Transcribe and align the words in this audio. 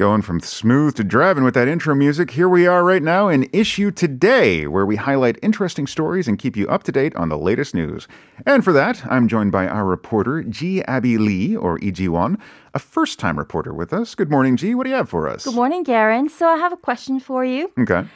Going 0.00 0.22
from 0.22 0.40
smooth 0.40 0.94
to 0.94 1.04
driving 1.04 1.44
with 1.44 1.52
that 1.52 1.68
intro 1.68 1.94
music, 1.94 2.30
here 2.30 2.48
we 2.48 2.66
are 2.66 2.82
right 2.82 3.02
now 3.02 3.28
in 3.28 3.46
Issue 3.52 3.90
Today, 3.90 4.66
where 4.66 4.86
we 4.86 4.96
highlight 4.96 5.38
interesting 5.42 5.86
stories 5.86 6.26
and 6.26 6.38
keep 6.38 6.56
you 6.56 6.66
up 6.68 6.84
to 6.84 6.92
date 6.92 7.14
on 7.16 7.28
the 7.28 7.36
latest 7.36 7.74
news. 7.74 8.08
And 8.46 8.64
for 8.64 8.72
that, 8.72 9.04
I'm 9.04 9.28
joined 9.28 9.52
by 9.52 9.68
our 9.68 9.84
reporter, 9.84 10.42
Jee 10.42 10.82
Abby 10.84 11.18
Lee, 11.18 11.54
or 11.54 11.78
EG1, 11.80 12.40
a 12.72 12.78
first 12.78 13.18
time 13.18 13.38
reporter 13.38 13.74
with 13.74 13.92
us. 13.92 14.14
Good 14.14 14.30
morning, 14.30 14.56
Jee. 14.56 14.74
What 14.74 14.84
do 14.84 14.88
you 14.88 14.96
have 14.96 15.10
for 15.10 15.28
us? 15.28 15.44
Good 15.44 15.54
morning, 15.54 15.82
Garen. 15.82 16.30
So 16.30 16.48
I 16.48 16.56
have 16.56 16.72
a 16.72 16.78
question 16.78 17.20
for 17.20 17.44
you. 17.44 17.70
Okay. 17.78 18.06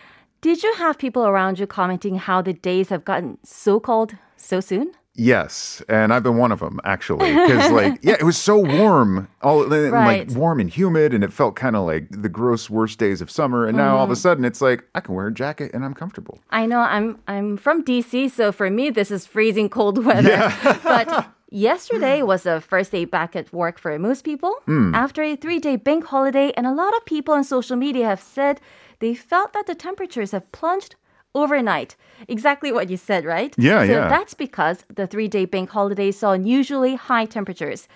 Did 0.40 0.62
you 0.62 0.72
have 0.76 0.96
people 0.96 1.26
around 1.26 1.58
you 1.58 1.66
commenting 1.66 2.14
how 2.14 2.40
the 2.40 2.54
days 2.54 2.88
have 2.88 3.04
gotten 3.04 3.36
so 3.44 3.78
cold 3.78 4.16
so 4.38 4.60
soon? 4.60 4.94
Yes, 5.16 5.80
and 5.88 6.12
I've 6.12 6.24
been 6.24 6.36
one 6.38 6.50
of 6.50 6.58
them 6.58 6.80
actually, 6.84 7.30
because 7.32 7.70
like 7.80 8.00
yeah, 8.02 8.14
it 8.18 8.24
was 8.24 8.36
so 8.36 8.58
warm, 8.58 9.28
all 9.42 9.64
like 9.68 10.30
warm 10.30 10.58
and 10.58 10.68
humid, 10.68 11.14
and 11.14 11.22
it 11.22 11.32
felt 11.32 11.54
kind 11.54 11.76
of 11.76 11.86
like 11.86 12.06
the 12.10 12.28
gross 12.28 12.68
worst 12.68 12.98
days 12.98 13.20
of 13.20 13.30
summer. 13.30 13.64
And 13.66 13.76
now 13.76 13.96
all 13.96 14.02
of 14.02 14.06
Mm-hmm. 14.06 14.12
a 14.12 14.16
sudden, 14.16 14.44
it's 14.44 14.60
like 14.60 14.84
I 14.94 15.00
can 15.00 15.14
wear 15.14 15.28
a 15.28 15.32
jacket 15.32 15.70
and 15.72 15.84
I'm 15.84 15.94
comfortable. 15.94 16.40
I 16.50 16.66
know 16.66 16.80
I'm 16.80 17.18
I'm 17.28 17.56
from 17.56 17.84
DC, 17.84 18.30
so 18.32 18.50
for 18.50 18.68
me 18.70 18.90
this 18.90 19.10
is 19.12 19.24
freezing 19.24 19.68
cold 19.68 20.04
weather. 20.04 20.30
Yeah. 20.30 20.78
but 20.82 21.28
yesterday 21.48 22.22
was 22.22 22.42
the 22.42 22.60
first 22.60 22.90
day 22.90 23.04
back 23.04 23.36
at 23.36 23.52
work 23.52 23.78
for 23.78 23.96
most 24.00 24.24
people 24.24 24.52
after 24.92 25.22
a 25.22 25.36
three-day 25.36 25.76
bank 25.76 26.06
holiday, 26.06 26.52
and 26.56 26.66
a 26.66 26.72
lot 26.72 26.92
of 26.96 27.04
people 27.04 27.34
on 27.34 27.44
social 27.44 27.76
media 27.76 28.06
have 28.06 28.20
said 28.20 28.60
they 28.98 29.14
felt 29.14 29.52
that 29.52 29.66
the 29.66 29.74
temperatures 29.76 30.32
have 30.32 30.50
plunged 30.50 30.96
overnight. 31.34 31.96
Exactly 32.28 32.72
what 32.72 32.90
you 32.90 32.96
said, 32.96 33.24
right? 33.24 33.54
Yeah, 33.58 33.80
so 33.86 33.92
yeah. 33.92 34.08
that's 34.08 34.34
because 34.34 34.84
the 34.94 35.06
three-day 35.06 35.46
bank 35.46 35.70
holiday 35.70 36.10
saw 36.10 36.32
unusually 36.32 36.94
high 36.94 37.26
temperatures. 37.26 37.88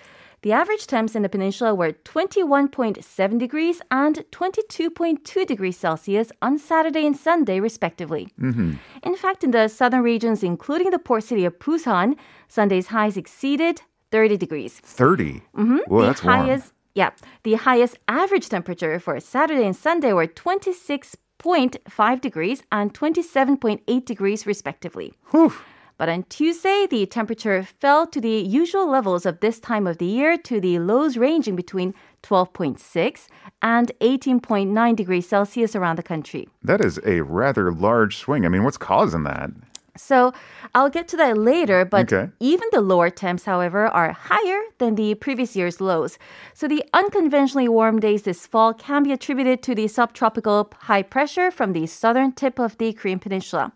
The 0.42 0.53
average 0.53 0.86
temps 0.86 1.17
in 1.17 1.22
the 1.22 1.28
peninsula 1.28 1.75
were 1.75 1.92
21.7 1.92 3.39
degrees 3.39 3.83
and 3.91 4.25
22.2 4.30 5.47
degrees 5.47 5.77
Celsius 5.77 6.30
on 6.41 6.58
Saturday 6.58 7.05
and 7.06 7.17
Sunday, 7.17 7.58
respectively. 7.58 8.28
Mm-hmm. 8.41 8.75
In 9.03 9.17
fact, 9.17 9.42
in 9.42 9.50
the 9.50 9.67
southern 9.67 10.02
regions, 10.02 10.45
including 10.45 10.91
the 10.91 10.98
port 11.00 11.25
city 11.25 11.45
of 11.45 11.58
Busan, 11.58 12.17
Sunday's 12.47 12.86
highs 12.89 13.17
exceeded 13.17 13.83
30 14.12 14.36
degrees. 14.36 14.78
30 14.78 15.42
Mm-hmm. 15.56 15.78
Well, 15.89 16.02
the 16.02 16.06
that's 16.06 16.23
warm. 16.23 16.36
highest, 16.36 16.73
yeah, 16.95 17.11
the 17.42 17.55
highest 17.55 17.98
average 18.06 18.48
temperature 18.48 19.00
for 19.00 19.19
Saturday 19.19 19.67
and 19.67 19.75
Sunday 19.75 20.12
were 20.12 20.28
26.5 21.39 22.20
degrees 22.20 22.62
and 22.72 22.92
27.8 22.92 24.05
degrees, 24.05 24.47
respectively. 24.47 25.14
But 25.97 26.08
on 26.08 26.22
Tuesday, 26.28 26.86
the 26.89 27.06
temperature 27.06 27.64
fell 27.64 28.06
to 28.06 28.20
the 28.20 28.39
usual 28.41 28.89
levels 28.89 29.27
of 29.27 29.41
this 29.41 29.58
time 29.58 29.86
of 29.86 29.98
the 29.98 30.06
year 30.06 30.36
to 30.39 30.61
the 30.61 30.78
lows 30.78 31.17
ranging 31.17 31.56
between 31.56 31.92
12.6 32.22 33.27
and 33.62 33.91
18.9 34.00 34.97
degrees 34.97 35.28
Celsius 35.28 35.75
around 35.75 35.97
the 35.97 36.05
country. 36.05 36.48
That 36.62 36.80
is 36.80 37.01
a 37.05 37.23
rather 37.23 37.73
large 37.73 38.17
swing. 38.17 38.45
I 38.46 38.48
mean, 38.48 38.62
what's 38.62 38.79
causing 38.79 39.24
that? 39.24 39.51
So 39.98 40.33
I'll 40.75 40.91
get 40.91 41.09
to 41.09 41.17
that 41.19 41.36
later, 41.36 41.85
but 41.85 42.13
Okay. 42.13 42.31
even 42.41 42.69
the 42.73 42.81
lower 42.81 43.11
temps, 43.11 43.45
however, 43.45 43.86
are 43.89 44.13
higher 44.13 44.61
than 44.79 44.95
the 44.95 45.14
previous 45.17 45.55
year's 45.57 45.81
lows. 45.81 46.19
So 46.55 46.67
the 46.69 46.85
unconventionally 46.92 47.69
warm 47.69 47.98
days 48.01 48.23
this 48.23 48.47
fall 48.47 48.73
can 48.75 49.03
be 49.03 49.13
attributed 49.13 49.63
to 49.64 49.75
the 49.75 49.89
subtropical 49.89 50.70
high 50.83 51.03
pressure 51.03 51.51
from 51.51 51.73
the 51.73 51.86
southern 51.86 52.33
tip 52.33 52.59
of 52.59 52.79
the 52.79 52.92
Korean 52.92 53.19
peninsula. 53.19 53.73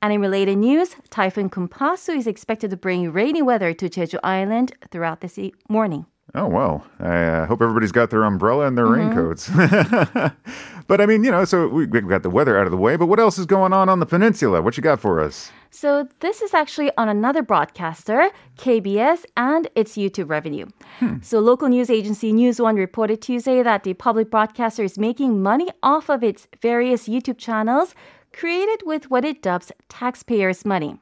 And 0.00 0.12
in 0.14 0.20
related 0.22 0.56
news, 0.56 0.96
Typhoon 1.10 1.50
Kompasu 1.50 2.16
is 2.16 2.26
expected 2.26 2.70
to 2.70 2.76
bring 2.76 3.12
rainy 3.12 3.42
weather 3.42 3.74
to 3.74 3.88
Jeju 3.90 4.18
Island 4.24 4.72
throughout 4.90 5.20
this 5.20 5.38
e- 5.38 5.52
morning. 5.68 6.06
Oh, 6.34 6.48
well, 6.48 6.86
I 6.98 7.24
uh, 7.24 7.46
hope 7.46 7.60
everybody's 7.60 7.92
got 7.92 8.08
their 8.08 8.24
umbrella 8.24 8.66
and 8.66 8.78
their 8.78 8.86
Mm-hmm. 8.86 9.12
raincoats. 9.12 9.50
but 10.86 11.00
I 11.00 11.06
mean, 11.06 11.24
you 11.24 11.30
know, 11.30 11.44
so 11.44 11.68
we- 11.68 11.86
we've 11.86 12.08
got 12.08 12.22
the 12.22 12.30
weather 12.30 12.58
out 12.58 12.66
of 12.66 12.70
the 12.70 12.76
way, 12.76 12.96
but 12.96 13.06
what 13.06 13.18
else 13.20 13.38
is 13.38 13.46
going 13.46 13.72
on 13.72 13.88
on 13.88 14.00
the 14.00 14.06
peninsula? 14.06 14.62
What 14.62 14.76
you 14.76 14.82
got 14.82 15.00
for 15.00 15.20
us? 15.20 15.50
So 15.70 16.06
this 16.20 16.42
is 16.42 16.52
actually 16.52 16.90
on 16.98 17.08
another 17.08 17.42
broadcaster, 17.42 18.30
KBS, 18.58 19.24
and 19.36 19.68
its 19.74 19.96
YouTube 19.96 20.28
revenue. 20.28 20.66
Hmm. 20.98 21.16
So 21.22 21.40
local 21.40 21.68
news 21.68 21.88
agency 21.88 22.32
News 22.32 22.60
One 22.60 22.76
reported 22.76 23.22
Tuesday 23.22 23.62
that 23.62 23.82
the 23.84 23.94
public 23.94 24.30
broadcaster 24.30 24.84
is 24.84 24.98
making 24.98 25.42
money 25.42 25.68
off 25.82 26.10
of 26.10 26.22
its 26.22 26.46
various 26.60 27.08
YouTube 27.08 27.38
channels 27.38 27.94
created 28.34 28.82
with 28.84 29.10
what 29.10 29.24
it 29.24 29.42
dubs 29.42 29.72
taxpayers' 29.88 30.64
money. 30.66 30.98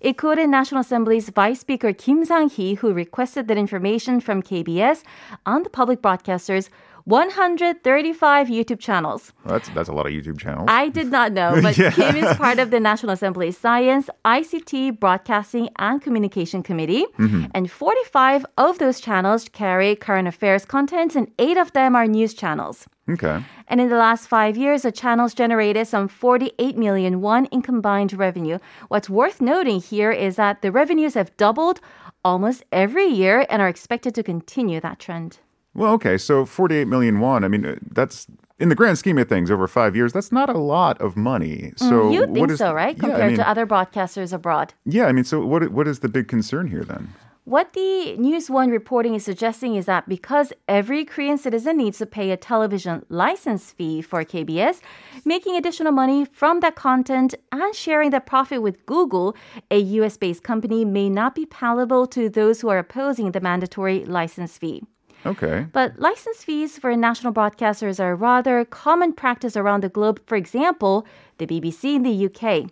It 0.00 0.16
quoted 0.16 0.48
National 0.48 0.80
Assembly's 0.80 1.28
Vice 1.28 1.60
Speaker 1.60 1.92
Kim 1.92 2.24
Sang-hee, 2.24 2.74
who 2.74 2.92
requested 2.94 3.46
that 3.48 3.58
information 3.58 4.20
from 4.20 4.42
KBS 4.42 5.02
on 5.44 5.62
the 5.62 5.70
public 5.70 6.00
broadcaster's 6.00 6.70
135 7.04 8.48
YouTube 8.48 8.78
channels. 8.78 9.32
That's 9.44 9.68
that's 9.70 9.88
a 9.88 9.92
lot 9.92 10.06
of 10.06 10.12
YouTube 10.12 10.38
channels. 10.38 10.66
I 10.68 10.88
did 10.88 11.10
not 11.10 11.32
know, 11.32 11.58
but 11.62 11.74
Kim 11.74 12.16
is 12.16 12.36
part 12.36 12.58
of 12.58 12.70
the 12.70 12.80
National 12.80 13.12
Assembly's 13.12 13.58
Science, 13.58 14.08
ICT, 14.24 15.00
Broadcasting, 15.00 15.68
and 15.78 16.00
Communication 16.00 16.62
Committee. 16.62 17.04
Mm-hmm. 17.18 17.46
And 17.54 17.70
45 17.70 18.46
of 18.56 18.78
those 18.78 19.00
channels 19.00 19.48
carry 19.48 19.96
current 19.96 20.28
affairs 20.28 20.64
contents, 20.64 21.16
and 21.16 21.30
eight 21.38 21.56
of 21.56 21.72
them 21.72 21.96
are 21.96 22.06
news 22.06 22.34
channels. 22.34 22.86
okay. 23.08 23.42
And 23.68 23.80
in 23.80 23.88
the 23.88 23.96
last 23.96 24.28
five 24.28 24.56
years, 24.56 24.82
the 24.82 24.92
channels 24.92 25.34
generated 25.34 25.88
some 25.88 26.06
48 26.06 26.76
million 26.76 27.20
won 27.20 27.46
in 27.46 27.62
combined 27.62 28.12
revenue. 28.12 28.58
What's 28.88 29.08
worth 29.08 29.40
noting 29.40 29.80
here 29.80 30.12
is 30.12 30.36
that 30.36 30.62
the 30.62 30.70
revenues 30.70 31.14
have 31.14 31.36
doubled 31.36 31.80
almost 32.24 32.62
every 32.70 33.06
year 33.06 33.46
and 33.48 33.60
are 33.60 33.68
expected 33.68 34.14
to 34.14 34.22
continue 34.22 34.80
that 34.80 34.98
trend. 34.98 35.38
Well, 35.74 35.92
okay. 35.94 36.18
So 36.18 36.44
48 36.44 36.86
million 36.86 37.20
won. 37.20 37.44
I 37.44 37.48
mean, 37.48 37.64
uh, 37.64 37.76
that's 37.90 38.26
in 38.58 38.68
the 38.68 38.74
grand 38.74 38.98
scheme 38.98 39.18
of 39.18 39.28
things 39.28 39.50
over 39.50 39.66
five 39.66 39.96
years. 39.96 40.12
That's 40.12 40.30
not 40.32 40.48
a 40.48 40.58
lot 40.58 41.00
of 41.00 41.16
money. 41.16 41.72
So 41.76 42.10
you 42.10 42.20
what 42.20 42.30
think 42.32 42.50
is- 42.50 42.58
so, 42.58 42.72
right? 42.72 42.96
Yeah, 42.96 43.04
I 43.04 43.08
Compared 43.08 43.26
mean- 43.28 43.36
to 43.38 43.48
other 43.48 43.66
broadcasters 43.66 44.32
abroad. 44.32 44.74
Yeah, 44.84 45.06
I 45.06 45.12
mean, 45.12 45.24
so 45.24 45.44
what? 45.44 45.70
What 45.72 45.88
is 45.88 46.00
the 46.00 46.08
big 46.08 46.28
concern 46.28 46.68
here 46.68 46.84
then? 46.84 47.14
What 47.44 47.72
the 47.72 48.16
News 48.18 48.48
One 48.48 48.70
reporting 48.70 49.14
is 49.14 49.24
suggesting 49.24 49.74
is 49.74 49.86
that 49.86 50.08
because 50.08 50.52
every 50.68 51.04
Korean 51.04 51.36
citizen 51.38 51.76
needs 51.76 51.98
to 51.98 52.06
pay 52.06 52.30
a 52.30 52.36
television 52.36 53.04
license 53.08 53.72
fee 53.72 54.00
for 54.00 54.22
KBS, 54.22 54.80
making 55.24 55.56
additional 55.56 55.90
money 55.90 56.24
from 56.24 56.60
that 56.60 56.76
content 56.76 57.34
and 57.50 57.74
sharing 57.74 58.10
that 58.10 58.26
profit 58.26 58.62
with 58.62 58.86
Google, 58.86 59.34
a 59.72 59.78
US 59.98 60.16
based 60.16 60.44
company, 60.44 60.84
may 60.84 61.10
not 61.10 61.34
be 61.34 61.44
palatable 61.44 62.06
to 62.08 62.28
those 62.28 62.60
who 62.60 62.68
are 62.68 62.78
opposing 62.78 63.32
the 63.32 63.40
mandatory 63.40 64.04
license 64.04 64.56
fee. 64.56 64.84
Okay. 65.24 65.66
But 65.72 65.98
license 65.98 66.42
fees 66.42 66.78
for 66.78 66.96
national 66.96 67.32
broadcasters 67.32 68.00
are 68.00 68.16
rather 68.16 68.64
common 68.64 69.12
practice 69.12 69.56
around 69.56 69.82
the 69.82 69.88
globe. 69.88 70.20
For 70.26 70.36
example, 70.36 71.06
the 71.38 71.46
BBC 71.46 71.94
in 71.96 72.02
the 72.02 72.26
UK. 72.26 72.70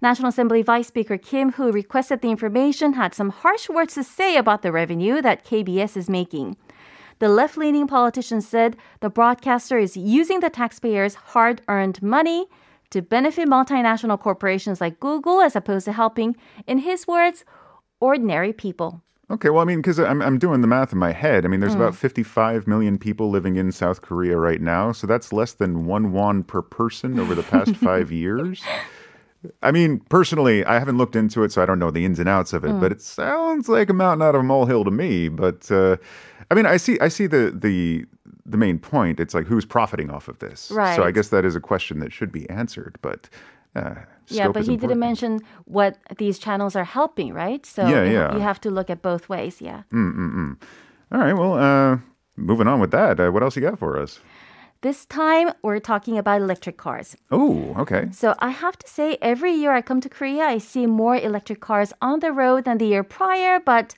National 0.00 0.28
Assembly 0.28 0.62
Vice 0.62 0.88
Speaker 0.88 1.18
Kim, 1.18 1.52
who 1.52 1.72
requested 1.72 2.20
the 2.20 2.30
information, 2.30 2.92
had 2.92 3.14
some 3.14 3.30
harsh 3.30 3.68
words 3.68 3.94
to 3.94 4.04
say 4.04 4.36
about 4.36 4.62
the 4.62 4.70
revenue 4.70 5.20
that 5.22 5.44
KBS 5.44 5.96
is 5.96 6.08
making. 6.08 6.56
The 7.18 7.28
left 7.28 7.56
leaning 7.56 7.88
politician 7.88 8.40
said 8.40 8.76
the 9.00 9.10
broadcaster 9.10 9.76
is 9.76 9.96
using 9.96 10.38
the 10.38 10.50
taxpayers' 10.50 11.16
hard 11.16 11.62
earned 11.66 12.00
money 12.00 12.46
to 12.90 13.02
benefit 13.02 13.48
multinational 13.48 14.20
corporations 14.20 14.80
like 14.80 15.00
Google 15.00 15.40
as 15.40 15.56
opposed 15.56 15.86
to 15.86 15.92
helping, 15.92 16.36
in 16.66 16.78
his 16.78 17.08
words, 17.08 17.44
ordinary 17.98 18.52
people. 18.52 19.02
Okay, 19.30 19.50
well, 19.50 19.60
I 19.60 19.64
mean, 19.66 19.78
because 19.80 19.98
I'm, 20.00 20.22
I'm 20.22 20.38
doing 20.38 20.62
the 20.62 20.66
math 20.66 20.92
in 20.92 20.98
my 20.98 21.12
head. 21.12 21.44
I 21.44 21.48
mean, 21.48 21.58
Hmm. 21.60 21.66
there's 21.66 21.74
about 21.74 21.94
55 21.94 22.66
million 22.66 22.98
people 22.98 23.28
living 23.30 23.56
in 23.56 23.72
South 23.72 24.00
Korea 24.00 24.38
right 24.38 24.60
now, 24.60 24.90
so 24.92 25.06
that's 25.06 25.32
less 25.32 25.52
than 25.52 25.84
one 25.84 26.12
won 26.12 26.42
per 26.42 26.62
person 26.62 27.20
over 27.20 27.34
the 27.34 27.42
past 27.42 27.76
five 27.88 28.10
years. 28.10 28.62
I 29.62 29.70
mean, 29.70 30.00
personally, 30.08 30.64
I 30.64 30.78
haven't 30.78 30.96
looked 30.96 31.14
into 31.14 31.44
it, 31.44 31.52
so 31.52 31.62
I 31.62 31.66
don't 31.66 31.78
know 31.78 31.90
the 31.90 32.04
ins 32.04 32.18
and 32.18 32.28
outs 32.28 32.52
of 32.52 32.64
it. 32.64 32.70
Hmm. 32.70 32.80
But 32.80 32.90
it 32.92 33.02
sounds 33.02 33.68
like 33.68 33.90
a 33.90 33.92
mountain 33.94 34.26
out 34.26 34.34
of 34.34 34.40
a 34.40 34.44
molehill 34.44 34.84
to 34.84 34.90
me. 34.90 35.28
But 35.28 35.70
uh, 35.70 35.98
I 36.50 36.54
mean, 36.54 36.66
I 36.66 36.76
see, 36.78 36.98
I 37.00 37.08
see 37.08 37.26
the 37.26 37.52
the 37.54 38.06
the 38.46 38.56
main 38.56 38.78
point. 38.78 39.20
It's 39.20 39.34
like 39.34 39.46
who's 39.46 39.66
profiting 39.66 40.10
off 40.10 40.26
of 40.28 40.38
this. 40.38 40.70
So 40.96 41.04
I 41.04 41.10
guess 41.10 41.28
that 41.28 41.44
is 41.44 41.54
a 41.54 41.60
question 41.60 42.00
that 42.00 42.12
should 42.14 42.32
be 42.32 42.48
answered. 42.50 42.98
But 43.02 43.28
uh, 43.78 43.94
Yeah, 44.28 44.48
but 44.52 44.66
he 44.66 44.76
didn't 44.76 44.98
mention 44.98 45.40
what 45.64 45.96
these 46.18 46.38
channels 46.38 46.76
are 46.76 46.84
helping, 46.84 47.32
right? 47.32 47.64
So 47.66 47.82
Yeah, 47.86 48.04
you, 48.04 48.12
yeah. 48.12 48.34
you 48.34 48.40
have 48.40 48.60
to 48.60 48.70
look 48.70 48.90
at 48.90 49.00
both 49.02 49.28
ways. 49.28 49.60
Yeah. 49.60 49.82
All 49.92 51.20
right. 51.24 51.32
Well, 51.32 51.54
uh, 51.54 51.98
moving 52.36 52.68
on 52.68 52.80
with 52.80 52.90
that. 52.90 53.18
Uh, 53.20 53.30
what 53.30 53.42
else 53.42 53.56
you 53.56 53.62
got 53.62 53.78
for 53.78 54.02
us? 54.02 54.20
This 54.80 55.06
time, 55.06 55.50
we're 55.62 55.80
talking 55.80 56.18
about 56.18 56.40
electric 56.40 56.76
cars. 56.76 57.16
Oh, 57.32 57.74
okay. 57.78 58.08
So 58.12 58.34
I 58.38 58.50
have 58.50 58.78
to 58.78 58.86
say, 58.86 59.16
every 59.20 59.52
year 59.52 59.72
I 59.72 59.82
come 59.82 60.00
to 60.00 60.08
Korea, 60.08 60.44
I 60.44 60.58
see 60.58 60.86
more 60.86 61.16
electric 61.16 61.60
cars 61.60 61.92
on 62.00 62.20
the 62.20 62.30
road 62.30 62.64
than 62.64 62.78
the 62.78 62.86
year 62.86 63.02
prior, 63.02 63.58
but 63.58 63.96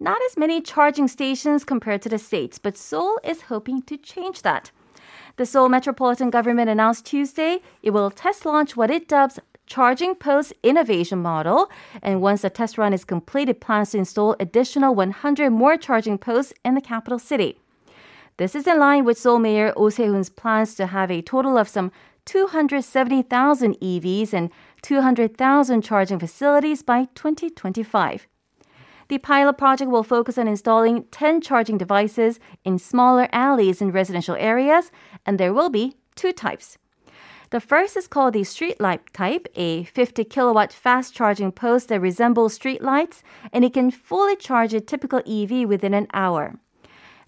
not 0.00 0.18
as 0.28 0.36
many 0.36 0.60
charging 0.60 1.06
stations 1.08 1.64
compared 1.64 2.02
to 2.02 2.08
the 2.08 2.18
States. 2.18 2.58
But 2.58 2.76
Seoul 2.76 3.20
is 3.22 3.42
hoping 3.42 3.82
to 3.82 3.96
change 3.96 4.42
that. 4.42 4.72
The 5.36 5.44
Seoul 5.44 5.68
Metropolitan 5.68 6.30
Government 6.30 6.70
announced 6.70 7.04
Tuesday 7.04 7.60
it 7.82 7.90
will 7.90 8.10
test 8.10 8.46
launch 8.46 8.74
what 8.74 8.90
it 8.90 9.06
dubs 9.06 9.38
Charging 9.66 10.14
Post 10.14 10.54
Innovation 10.62 11.18
Model. 11.18 11.70
And 12.02 12.22
once 12.22 12.40
the 12.40 12.48
test 12.48 12.78
run 12.78 12.94
is 12.94 13.04
completed, 13.04 13.60
plans 13.60 13.90
to 13.90 13.98
install 13.98 14.34
additional 14.40 14.94
100 14.94 15.50
more 15.50 15.76
charging 15.76 16.16
posts 16.16 16.54
in 16.64 16.74
the 16.74 16.80
capital 16.80 17.18
city. 17.18 17.58
This 18.38 18.54
is 18.54 18.66
in 18.66 18.78
line 18.78 19.04
with 19.04 19.18
Seoul 19.18 19.38
Mayor 19.38 19.74
Oh 19.76 19.90
Se-hoon's 19.90 20.30
plans 20.30 20.74
to 20.76 20.86
have 20.86 21.10
a 21.10 21.20
total 21.20 21.58
of 21.58 21.68
some 21.68 21.92
270,000 22.24 23.78
EVs 23.80 24.32
and 24.32 24.50
200,000 24.80 25.82
charging 25.82 26.18
facilities 26.18 26.82
by 26.82 27.08
2025. 27.14 28.26
The 29.08 29.18
pilot 29.18 29.56
project 29.56 29.90
will 29.90 30.02
focus 30.02 30.36
on 30.36 30.48
installing 30.48 31.04
10 31.12 31.40
charging 31.40 31.78
devices 31.78 32.40
in 32.64 32.78
smaller 32.78 33.28
alleys 33.32 33.80
in 33.80 33.92
residential 33.92 34.34
areas, 34.36 34.90
and 35.24 35.38
there 35.38 35.54
will 35.54 35.70
be 35.70 35.94
two 36.16 36.32
types. 36.32 36.76
The 37.50 37.60
first 37.60 37.96
is 37.96 38.08
called 38.08 38.34
the 38.34 38.40
streetlight 38.40 39.00
type, 39.12 39.46
a 39.54 39.84
50 39.84 40.24
kilowatt 40.24 40.72
fast 40.72 41.14
charging 41.14 41.52
post 41.52 41.88
that 41.88 42.00
resembles 42.00 42.58
streetlights, 42.58 43.22
and 43.52 43.64
it 43.64 43.72
can 43.72 43.92
fully 43.92 44.34
charge 44.34 44.74
a 44.74 44.80
typical 44.80 45.22
EV 45.24 45.68
within 45.68 45.94
an 45.94 46.08
hour. 46.12 46.58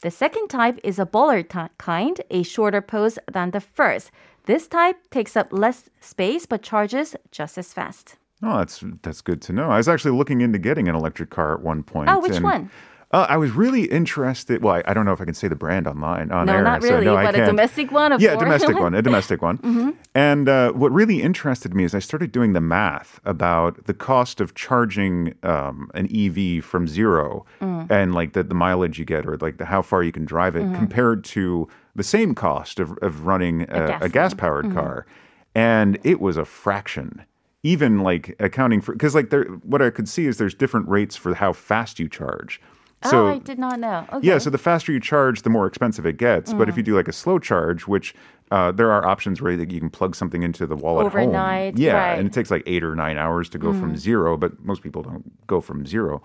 The 0.02 0.10
second 0.10 0.48
type 0.48 0.78
is 0.82 0.98
a 0.98 1.06
bollard 1.06 1.50
ty- 1.50 1.70
kind, 1.78 2.20
a 2.30 2.42
shorter 2.42 2.80
post 2.80 3.20
than 3.30 3.52
the 3.52 3.60
first. 3.60 4.10
This 4.46 4.66
type 4.66 4.96
takes 5.10 5.36
up 5.36 5.52
less 5.52 5.88
space 6.00 6.46
but 6.46 6.62
charges 6.62 7.14
just 7.30 7.56
as 7.56 7.72
fast. 7.72 8.17
Oh, 8.42 8.58
that's 8.58 8.82
that's 9.02 9.20
good 9.20 9.42
to 9.42 9.52
know. 9.52 9.70
I 9.70 9.76
was 9.78 9.88
actually 9.88 10.16
looking 10.16 10.40
into 10.40 10.58
getting 10.58 10.88
an 10.88 10.94
electric 10.94 11.30
car 11.30 11.54
at 11.54 11.60
one 11.62 11.82
point. 11.82 12.08
Oh, 12.08 12.20
which 12.20 12.36
and, 12.36 12.44
one? 12.44 12.70
Uh, 13.10 13.24
I 13.26 13.38
was 13.38 13.52
really 13.52 13.84
interested. 13.84 14.62
Well, 14.62 14.74
I, 14.76 14.82
I 14.86 14.92
don't 14.92 15.06
know 15.06 15.12
if 15.14 15.20
I 15.20 15.24
can 15.24 15.32
say 15.32 15.48
the 15.48 15.56
brand 15.56 15.86
online 15.86 16.30
on 16.30 16.44
No, 16.46 16.52
air. 16.56 16.62
not 16.62 16.82
so 16.82 16.90
really, 16.90 17.06
no, 17.06 17.14
but 17.16 17.34
a 17.34 17.46
domestic 17.46 17.90
one, 17.90 18.10
yeah, 18.20 18.32
a 18.32 18.34
foreign 18.34 18.44
domestic 18.50 18.78
one? 18.78 18.94
a 18.94 19.00
domestic 19.02 19.40
one. 19.42 19.58
Mm-hmm. 19.68 19.90
And 20.14 20.48
uh, 20.48 20.72
what 20.72 20.92
really 20.92 21.22
interested 21.22 21.74
me 21.74 21.84
is 21.84 21.94
I 21.94 22.00
started 22.00 22.32
doing 22.32 22.52
the 22.52 22.60
math 22.60 23.18
about 23.24 23.86
the 23.86 23.94
cost 23.94 24.40
of 24.42 24.54
charging 24.54 25.34
um, 25.42 25.90
an 25.94 26.06
EV 26.14 26.62
from 26.64 26.86
zero 26.86 27.46
Mm. 27.62 27.90
and 27.90 28.14
like 28.14 28.34
the, 28.34 28.42
the 28.42 28.54
mileage 28.54 28.98
you 28.98 29.04
get 29.06 29.26
or 29.26 29.36
like 29.38 29.56
the, 29.56 29.64
how 29.64 29.80
far 29.80 30.02
you 30.02 30.12
can 30.12 30.24
drive 30.26 30.54
it 30.54 30.64
Mm-hmm. 30.64 30.74
compared 30.76 31.24
to 31.24 31.66
the 31.96 32.04
same 32.04 32.34
cost 32.34 32.78
of, 32.78 32.96
of 33.00 33.24
running 33.26 33.62
a, 33.70 33.98
a 34.02 34.08
gas 34.08 34.10
gas 34.12 34.34
powered 34.34 34.70
car. 34.74 35.06
And 35.54 35.98
it 36.04 36.20
was 36.20 36.36
a 36.36 36.44
fraction. 36.44 37.24
Even 37.68 38.00
like 38.10 38.34
accounting 38.40 38.80
for 38.80 38.92
because 38.92 39.14
like 39.14 39.30
there, 39.30 39.44
what 39.72 39.80
I 39.82 39.90
could 39.90 40.08
see 40.08 40.26
is 40.26 40.36
there's 40.38 40.54
different 40.54 40.88
rates 40.88 41.16
for 41.16 41.34
how 41.34 41.52
fast 41.52 41.98
you 41.98 42.08
charge. 42.08 42.60
oh, 43.04 43.26
I 43.26 43.38
did 43.38 43.58
not 43.58 43.78
know. 43.78 44.06
Okay. 44.12 44.26
Yeah, 44.26 44.38
so 44.38 44.50
the 44.50 44.58
faster 44.58 44.90
you 44.92 45.00
charge, 45.00 45.42
the 45.42 45.50
more 45.50 45.66
expensive 45.66 46.04
it 46.06 46.16
gets. 46.16 46.52
But 46.52 46.68
if 46.68 46.74
Mm. 46.74 46.78
you 46.78 46.82
do 46.84 46.94
like 46.96 47.08
a 47.08 47.12
slow 47.12 47.38
charge, 47.38 47.86
which 47.86 48.14
uh, 48.50 48.72
there 48.72 48.90
are 48.90 49.06
options 49.06 49.40
where 49.42 49.52
you 49.52 49.80
can 49.80 49.90
plug 49.90 50.16
something 50.16 50.42
into 50.42 50.66
the 50.66 50.74
wall 50.74 50.98
Overnight, 50.98 51.68
at 51.68 51.74
home. 51.74 51.82
Yeah, 51.82 51.92
right. 51.92 52.16
Mm. 52.16 52.18
and 52.20 52.26
it 52.28 52.32
takes 52.32 52.50
like 52.50 52.62
eight 52.66 52.82
or 52.82 52.94
nine 52.96 53.18
hours 53.18 53.48
to 53.50 53.58
go 53.58 53.72
from 53.72 53.96
zero, 53.96 54.36
but 54.36 54.52
most 54.64 54.82
people 54.82 55.02
don't 55.02 55.24
go 55.46 55.60
from 55.60 55.86
zero. 55.86 56.22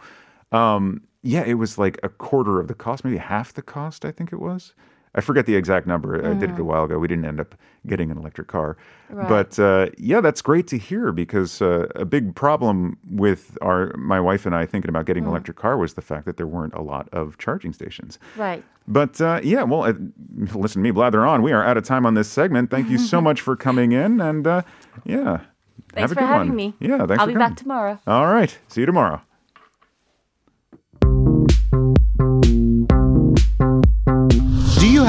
Um, 0.52 1.02
yeah, 1.22 1.44
it 1.46 1.56
was 1.56 1.78
like 1.78 2.00
a 2.04 2.10
quarter 2.10 2.60
of 2.62 2.68
the 2.68 2.74
cost, 2.76 3.04
maybe 3.04 3.18
half 3.18 3.54
the 3.54 3.62
cost, 3.62 4.06
I 4.06 4.12
think 4.12 4.32
it 4.34 4.40
was. 4.40 4.74
I 5.16 5.22
forget 5.22 5.46
the 5.46 5.56
exact 5.56 5.86
number. 5.86 6.16
I 6.26 6.34
did 6.34 6.50
it 6.50 6.60
a 6.60 6.64
while 6.64 6.86
ago. 6.86 6.98
We 6.98 7.08
didn't 7.08 7.26
end 7.26 7.40
up 7.40 7.54
getting 7.86 8.10
an 8.10 8.18
electric 8.18 8.48
car. 8.48 8.78
Mm. 9.12 9.16
Right. 9.18 9.30
But 9.30 9.60
uh, 9.60 9.90
yeah, 9.98 10.22
that's 10.22 10.42
great 10.42 10.66
to 10.68 10.78
hear 10.78 11.12
because 11.12 11.62
uh, 11.62 11.88
a 11.96 12.04
big 12.06 12.34
problem 12.36 12.98
with 13.12 13.56
our 13.62 13.94
my 13.96 14.20
wife 14.20 14.46
and 14.48 14.56
I 14.56 14.66
thinking 14.66 14.90
about 14.90 15.06
getting 15.06 15.24
an 15.24 15.30
Mm. 15.30 15.34
electric 15.34 15.58
car 15.58 15.78
was 15.78 15.94
the 15.94 16.02
fact 16.02 16.26
that 16.26 16.38
there 16.38 16.48
weren't 16.48 16.74
a 16.74 16.82
lot 16.82 17.10
of 17.12 17.38
charging 17.38 17.74
stations. 17.74 18.18
Right. 18.38 18.64
But 18.88 19.22
uh, 19.22 19.40
yeah, 19.44 19.62
well, 19.64 19.84
uh, 19.84 19.94
listen 20.56 20.82
to 20.82 20.84
me 20.84 20.92
blather 20.92 21.26
on. 21.26 21.42
We 21.44 21.52
are 21.54 21.64
out 21.64 21.78
of 21.78 21.84
time 21.86 22.06
on 22.06 22.16
this 22.16 22.28
segment. 22.30 22.72
Thank 22.72 22.90
you 22.90 22.98
so 22.98 23.22
much 23.28 23.40
for 23.40 23.56
coming 23.56 23.92
in, 23.92 24.20
and 24.20 24.46
uh, 24.48 24.62
yeah, 25.06 25.42
Thanks 25.94 26.02
have 26.02 26.12
a 26.12 26.16
for 26.16 26.20
good 26.22 26.28
having 26.28 26.48
one. 26.50 26.56
me. 26.58 26.74
Yeah, 26.80 26.98
thanks 26.98 27.02
for 27.02 27.08
coming. 27.08 27.20
I'll 27.20 27.28
be 27.28 27.34
coming. 27.34 27.38
back 27.50 27.56
tomorrow. 27.58 28.00
All 28.08 28.28
right, 28.34 28.58
see 28.68 28.82
you 28.82 28.86
tomorrow. 28.88 29.22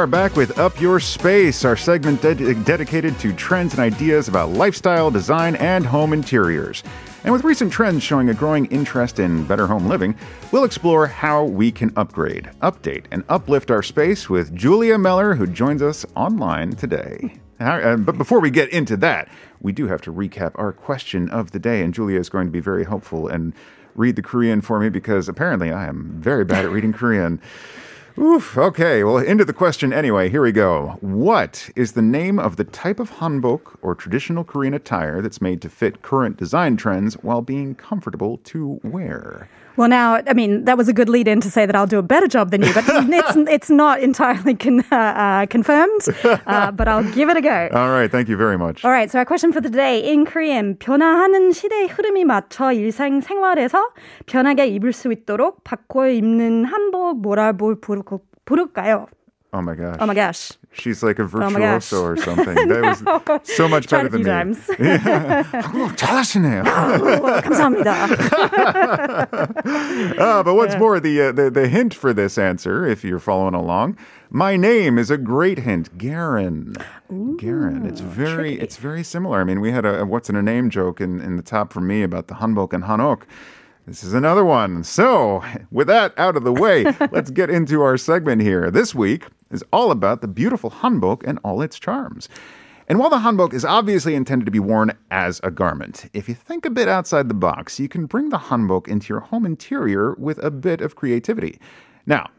Are 0.00 0.06
back 0.06 0.34
with 0.34 0.58
Up 0.58 0.80
Your 0.80 0.98
Space, 0.98 1.62
our 1.62 1.76
segment 1.76 2.22
ded- 2.22 2.64
dedicated 2.64 3.18
to 3.18 3.34
trends 3.34 3.74
and 3.74 3.80
ideas 3.80 4.28
about 4.28 4.48
lifestyle, 4.48 5.10
design, 5.10 5.56
and 5.56 5.84
home 5.84 6.14
interiors. 6.14 6.82
And 7.22 7.34
with 7.34 7.44
recent 7.44 7.70
trends 7.70 8.02
showing 8.02 8.30
a 8.30 8.34
growing 8.34 8.64
interest 8.66 9.18
in 9.18 9.44
better 9.44 9.66
home 9.66 9.88
living, 9.88 10.16
we'll 10.52 10.64
explore 10.64 11.06
how 11.06 11.44
we 11.44 11.70
can 11.70 11.92
upgrade, 11.96 12.48
update, 12.62 13.04
and 13.10 13.24
uplift 13.28 13.70
our 13.70 13.82
space 13.82 14.30
with 14.30 14.56
Julia 14.56 14.96
Mellor, 14.96 15.34
who 15.34 15.46
joins 15.46 15.82
us 15.82 16.06
online 16.16 16.70
today. 16.76 17.34
But 17.58 18.16
before 18.16 18.40
we 18.40 18.48
get 18.48 18.70
into 18.70 18.96
that, 18.96 19.28
we 19.60 19.72
do 19.72 19.86
have 19.88 20.00
to 20.02 20.12
recap 20.12 20.52
our 20.54 20.72
question 20.72 21.28
of 21.28 21.50
the 21.50 21.58
day, 21.58 21.82
and 21.82 21.92
Julia 21.92 22.18
is 22.18 22.30
going 22.30 22.46
to 22.46 22.52
be 22.52 22.60
very 22.60 22.86
helpful 22.86 23.28
and 23.28 23.52
read 23.94 24.16
the 24.16 24.22
Korean 24.22 24.62
for 24.62 24.80
me 24.80 24.88
because 24.88 25.28
apparently 25.28 25.70
I 25.70 25.88
am 25.88 26.06
very 26.22 26.46
bad 26.46 26.64
at 26.64 26.70
reading 26.70 26.94
Korean. 26.94 27.38
Oof. 28.20 28.58
Okay. 28.58 29.02
Well, 29.02 29.16
into 29.16 29.46
the 29.46 29.54
question 29.54 29.94
anyway. 29.94 30.28
Here 30.28 30.42
we 30.42 30.52
go. 30.52 30.98
What 31.00 31.70
is 31.74 31.92
the 31.92 32.02
name 32.02 32.38
of 32.38 32.56
the 32.56 32.64
type 32.64 33.00
of 33.00 33.12
hanbok 33.12 33.78
or 33.80 33.94
traditional 33.94 34.44
Korean 34.44 34.74
attire 34.74 35.22
that's 35.22 35.40
made 35.40 35.62
to 35.62 35.70
fit 35.70 36.02
current 36.02 36.36
design 36.36 36.76
trends 36.76 37.14
while 37.14 37.40
being 37.40 37.74
comfortable 37.74 38.36
to 38.44 38.78
wear? 38.82 39.48
Well, 39.77 39.89
now, 39.89 40.21
I 40.25 40.31
mean, 40.33 40.63
that 40.65 40.77
was 40.77 40.87
a 40.87 40.93
good 40.93 41.09
lead 41.09 41.27
in 41.27 41.41
to 41.41 41.51
say 41.51 41.65
that 41.65 41.75
I'll 41.75 41.85
do 41.85 41.99
a 41.99 42.01
better 42.01 42.27
job 42.27 42.51
than 42.51 42.61
you, 42.63 42.73
but 42.73 42.85
it's, 42.87 43.35
it's 43.35 43.69
not 43.69 43.99
entirely 43.99 44.55
con- 44.55 44.85
uh, 44.89 44.95
uh, 44.95 45.45
confirmed, 45.47 45.99
uh, 46.47 46.71
but 46.71 46.87
I'll 46.87 47.03
give 47.11 47.27
it 47.27 47.35
a 47.35 47.41
go. 47.41 47.67
All 47.73 47.89
right. 47.91 48.09
Thank 48.09 48.29
you 48.29 48.37
very 48.37 48.57
much. 48.57 48.85
All 48.85 48.91
right, 48.91 49.11
so 49.11 49.19
our 49.19 49.25
question 49.25 49.51
for 49.51 49.59
the 49.59 49.69
day 49.69 49.99
in 49.99 50.23
Korean 50.25 50.75
변화하는 50.75 51.51
시대의 51.51 51.89
흐름이 51.89 52.23
맞춰 52.23 52.71
일상 52.71 53.19
생활에서 53.19 53.89
편하게 54.27 54.67
입을 54.67 54.93
수 54.93 55.11
있도록 55.11 55.65
바꿔 55.65 56.07
입는 56.07 56.63
한복 56.63 57.21
뭐라 57.21 57.51
뭘 57.51 57.75
부르, 57.81 58.01
부를까요? 58.45 59.07
Oh 59.53 59.61
my 59.61 59.75
gosh. 59.75 59.97
Oh 59.99 60.05
my 60.05 60.15
gosh. 60.15 60.51
She's 60.73 61.01
like 61.01 61.19
a 61.19 61.23
my 61.23 61.29
gosh. 61.29 61.87
virtuoso 61.89 62.03
or 62.03 62.17
something. 62.17 62.67
That 62.67 62.81
was 62.83 62.99
so 63.47 63.67
much 63.69 63.87
Tried 63.87 64.11
better 64.11 64.15
a 64.15 64.19
few 64.19 64.23
than 64.25 64.49
me. 64.49 64.55
times. 64.55 64.67
한국 65.63 65.95
잘하시네요. 65.95 66.63
어, 66.65 67.41
감사합니다. 67.41 67.95
Ah, 70.19 70.43
but 70.43 70.55
what's 70.55 70.75
more, 70.77 70.99
the, 70.99 71.21
uh, 71.21 71.31
the 71.31 71.49
the 71.49 71.67
hint 71.67 71.93
for 71.93 72.13
this 72.13 72.37
answer, 72.37 72.85
if 72.85 73.03
you're 73.03 73.19
following 73.19 73.53
along, 73.53 73.97
my 74.29 74.57
name 74.57 74.97
is 74.97 75.09
a 75.09 75.17
great 75.17 75.59
hint, 75.59 75.97
Garen. 75.97 76.75
Garen. 77.37 77.85
It's 77.85 78.01
very 78.01 78.59
it's 78.59 78.77
very 78.77 79.03
similar. 79.03 79.39
I 79.39 79.43
mean, 79.43 79.61
we 79.61 79.71
had 79.71 79.85
a, 79.85 80.01
a 80.01 80.05
what's 80.05 80.29
in 80.29 80.35
a 80.35 80.43
name 80.43 80.69
joke 80.69 80.99
in, 80.99 81.21
in 81.21 81.37
the 81.37 81.43
top 81.43 81.71
for 81.71 81.81
me 81.81 82.03
about 82.03 82.27
the 82.27 82.35
Hanbok 82.35 82.73
and 82.73 82.83
Hanok. 82.83 83.23
This 83.87 84.03
is 84.03 84.13
another 84.15 84.43
one. 84.43 84.83
So, 84.83 85.43
with 85.71 85.87
that 85.87 86.17
out 86.17 86.35
of 86.35 86.43
the 86.43 86.51
way, 86.51 86.85
let's 87.11 87.29
get 87.29 87.49
into 87.51 87.81
our 87.83 87.97
segment 87.97 88.41
here. 88.41 88.71
This 88.71 88.95
week 88.95 89.27
is 89.50 89.64
all 89.72 89.90
about 89.90 90.20
the 90.20 90.28
beautiful 90.28 90.70
Hanbok 90.70 91.22
and 91.24 91.38
all 91.42 91.62
its 91.62 91.78
charms. 91.78 92.28
And 92.90 92.98
while 92.98 93.08
the 93.08 93.18
hanbok 93.18 93.52
is 93.52 93.64
obviously 93.64 94.16
intended 94.16 94.46
to 94.46 94.50
be 94.50 94.58
worn 94.58 94.90
as 95.12 95.40
a 95.44 95.50
garment, 95.52 96.10
if 96.12 96.28
you 96.28 96.34
think 96.34 96.66
a 96.66 96.70
bit 96.70 96.88
outside 96.88 97.28
the 97.28 97.34
box, 97.34 97.78
you 97.78 97.88
can 97.88 98.06
bring 98.06 98.30
the 98.30 98.36
hanbok 98.36 98.88
into 98.88 99.12
your 99.12 99.20
home 99.20 99.46
interior 99.46 100.14
with 100.14 100.42
a 100.42 100.50
bit 100.50 100.80
of 100.80 100.96
creativity. 100.96 101.60
Now, 102.04 102.30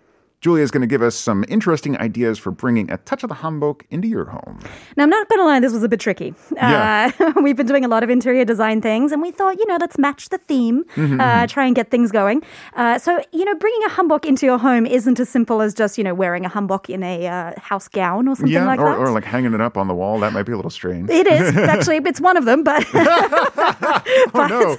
Julia 0.42 0.64
is 0.64 0.72
going 0.72 0.82
to 0.82 0.88
give 0.88 1.04
us 1.04 1.16
some 1.16 1.46
interesting 1.50 1.96
ideas 2.00 2.40
for 2.40 2.50
bringing 2.50 2.90
a 2.90 2.98
touch 2.98 3.22
of 3.22 3.30
the 3.30 3.36
hanbok 3.36 3.84
into 3.92 4.08
your 4.08 4.26
home. 4.26 4.60
Now, 4.98 5.04
I'm 5.04 5.10
not 5.12 5.30
going 5.30 5.40
to 5.40 5.46
lie, 5.46 5.60
this 5.60 5.72
was 5.72 5.84
a 5.84 5.88
bit 5.88 6.00
tricky. 6.00 6.34
Yeah. 6.56 7.12
Uh, 7.20 7.34
we've 7.44 7.56
been 7.56 7.68
doing 7.68 7.86
a 7.86 7.88
lot 7.88 8.02
of 8.02 8.10
interior 8.10 8.44
design 8.44 8.82
things, 8.82 9.12
and 9.12 9.22
we 9.22 9.30
thought, 9.30 9.60
you 9.60 9.68
know, 9.68 9.78
let's 9.80 10.00
match 10.00 10.30
the 10.30 10.40
theme, 10.40 10.84
Mm-hmm, 10.96 11.22
uh, 11.22 11.48
try 11.48 11.66
and 11.66 11.76
get 11.76 11.90
things 11.92 12.12
going. 12.12 12.42
Uh, 12.76 12.98
so, 12.98 13.22
you 13.32 13.46
know, 13.46 13.54
bringing 13.56 13.84
a 13.86 13.90
hanbok 13.90 14.26
into 14.26 14.46
your 14.46 14.58
home 14.58 14.86
isn't 14.86 15.20
as 15.20 15.30
simple 15.30 15.62
as 15.62 15.74
just, 15.74 15.98
you 15.98 16.04
know, 16.04 16.14
wearing 16.14 16.44
a 16.44 16.50
hanbok 16.50 16.90
in 16.90 17.04
a 17.04 17.28
uh, 17.28 17.54
house 17.60 17.88
gown 17.88 18.28
or 18.28 18.36
something 18.36 18.52
yeah, 18.52 18.66
like 18.66 18.80
or, 18.80 18.86
that. 18.86 18.98
or 18.98 19.12
like 19.12 19.24
hanging 19.24 19.54
it 19.54 19.62
up 19.62 19.78
on 19.78 19.88
the 19.88 19.94
wall. 19.94 20.20
That 20.20 20.34
might 20.34 20.44
be 20.44 20.54
a 20.54 20.56
little 20.56 20.72
strange. 20.72 21.10
it 21.10 21.28
is 21.28 21.56
actually, 21.76 21.98
it's 21.98 22.20
one 22.20 22.36
of 22.36 22.46
them, 22.46 22.64
but 22.64 22.86
oh 22.94 24.76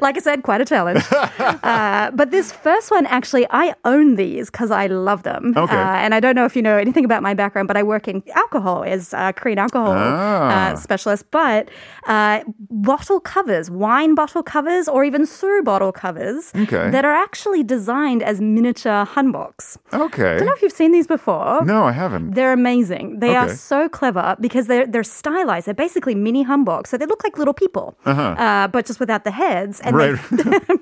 like 0.00 0.16
I 0.16 0.20
said, 0.20 0.42
quite 0.42 0.60
a 0.60 0.64
challenge. 0.64 1.04
uh, 1.12 2.10
but 2.12 2.30
this 2.30 2.52
first 2.52 2.90
one, 2.90 3.06
actually, 3.06 3.46
I 3.50 3.74
own 3.84 4.16
these 4.16 4.50
because 4.50 4.70
I 4.70 4.85
love 4.88 5.22
them. 5.22 5.54
Okay. 5.56 5.74
Uh, 5.76 5.96
and 6.04 6.14
I 6.14 6.20
don't 6.20 6.34
know 6.34 6.44
if 6.44 6.54
you 6.56 6.62
know 6.62 6.76
anything 6.76 7.04
about 7.04 7.22
my 7.22 7.34
background, 7.34 7.68
but 7.68 7.76
I 7.76 7.82
work 7.82 8.08
in 8.08 8.22
alcohol 8.34 8.84
as 8.84 9.12
a 9.14 9.32
Korean 9.32 9.58
alcohol 9.58 9.92
Ah. 9.96 10.72
uh, 10.72 10.76
specialist. 10.76 11.30
But 11.30 11.68
uh, 12.06 12.40
bottle 12.70 13.20
covers, 13.20 13.70
wine 13.70 14.14
bottle 14.14 14.42
covers, 14.42 14.88
or 14.88 15.04
even 15.04 15.26
sur 15.26 15.62
bottle 15.62 15.92
covers 15.92 16.52
Okay. 16.54 16.90
that 16.90 17.04
are 17.04 17.14
actually 17.14 17.62
designed 17.62 18.22
as 18.22 18.40
miniature 18.40 19.04
hanboks. 19.14 19.76
Okay. 19.92 20.34
I 20.34 20.38
don't 20.38 20.46
know 20.46 20.52
if 20.54 20.62
you've 20.62 20.72
seen 20.72 20.92
these 20.92 21.06
before. 21.06 21.64
No, 21.64 21.84
I 21.84 21.92
haven't. 21.92 22.32
They're 22.34 22.52
amazing. 22.52 23.20
They 23.20 23.34
are 23.36 23.48
so 23.48 23.88
clever 23.88 24.36
because 24.40 24.66
they're 24.66 24.86
they're 24.86 25.02
stylized. 25.20 25.66
They're 25.66 25.74
basically 25.86 26.14
mini 26.14 26.44
hanboks, 26.44 26.88
so 26.88 26.96
they 26.98 27.06
look 27.06 27.22
like 27.24 27.38
little 27.38 27.54
people, 27.54 27.86
uh 28.04 28.68
but 28.68 28.86
just 28.86 29.00
without 29.00 29.24
the 29.24 29.30
heads. 29.30 29.80
And 29.80 29.96
Uh-huh. 29.96 30.06
Right. 30.06 30.18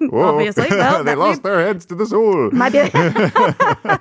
they, 0.01 0.09
obviously, 0.31 0.69
well, 0.71 1.05
they 1.09 1.15
lost 1.15 1.43
their 1.43 1.61
heads 1.67 1.87
to 1.87 1.95
the 1.95 2.07
soul. 2.07 2.51
might 2.53 2.73
be 2.73 2.81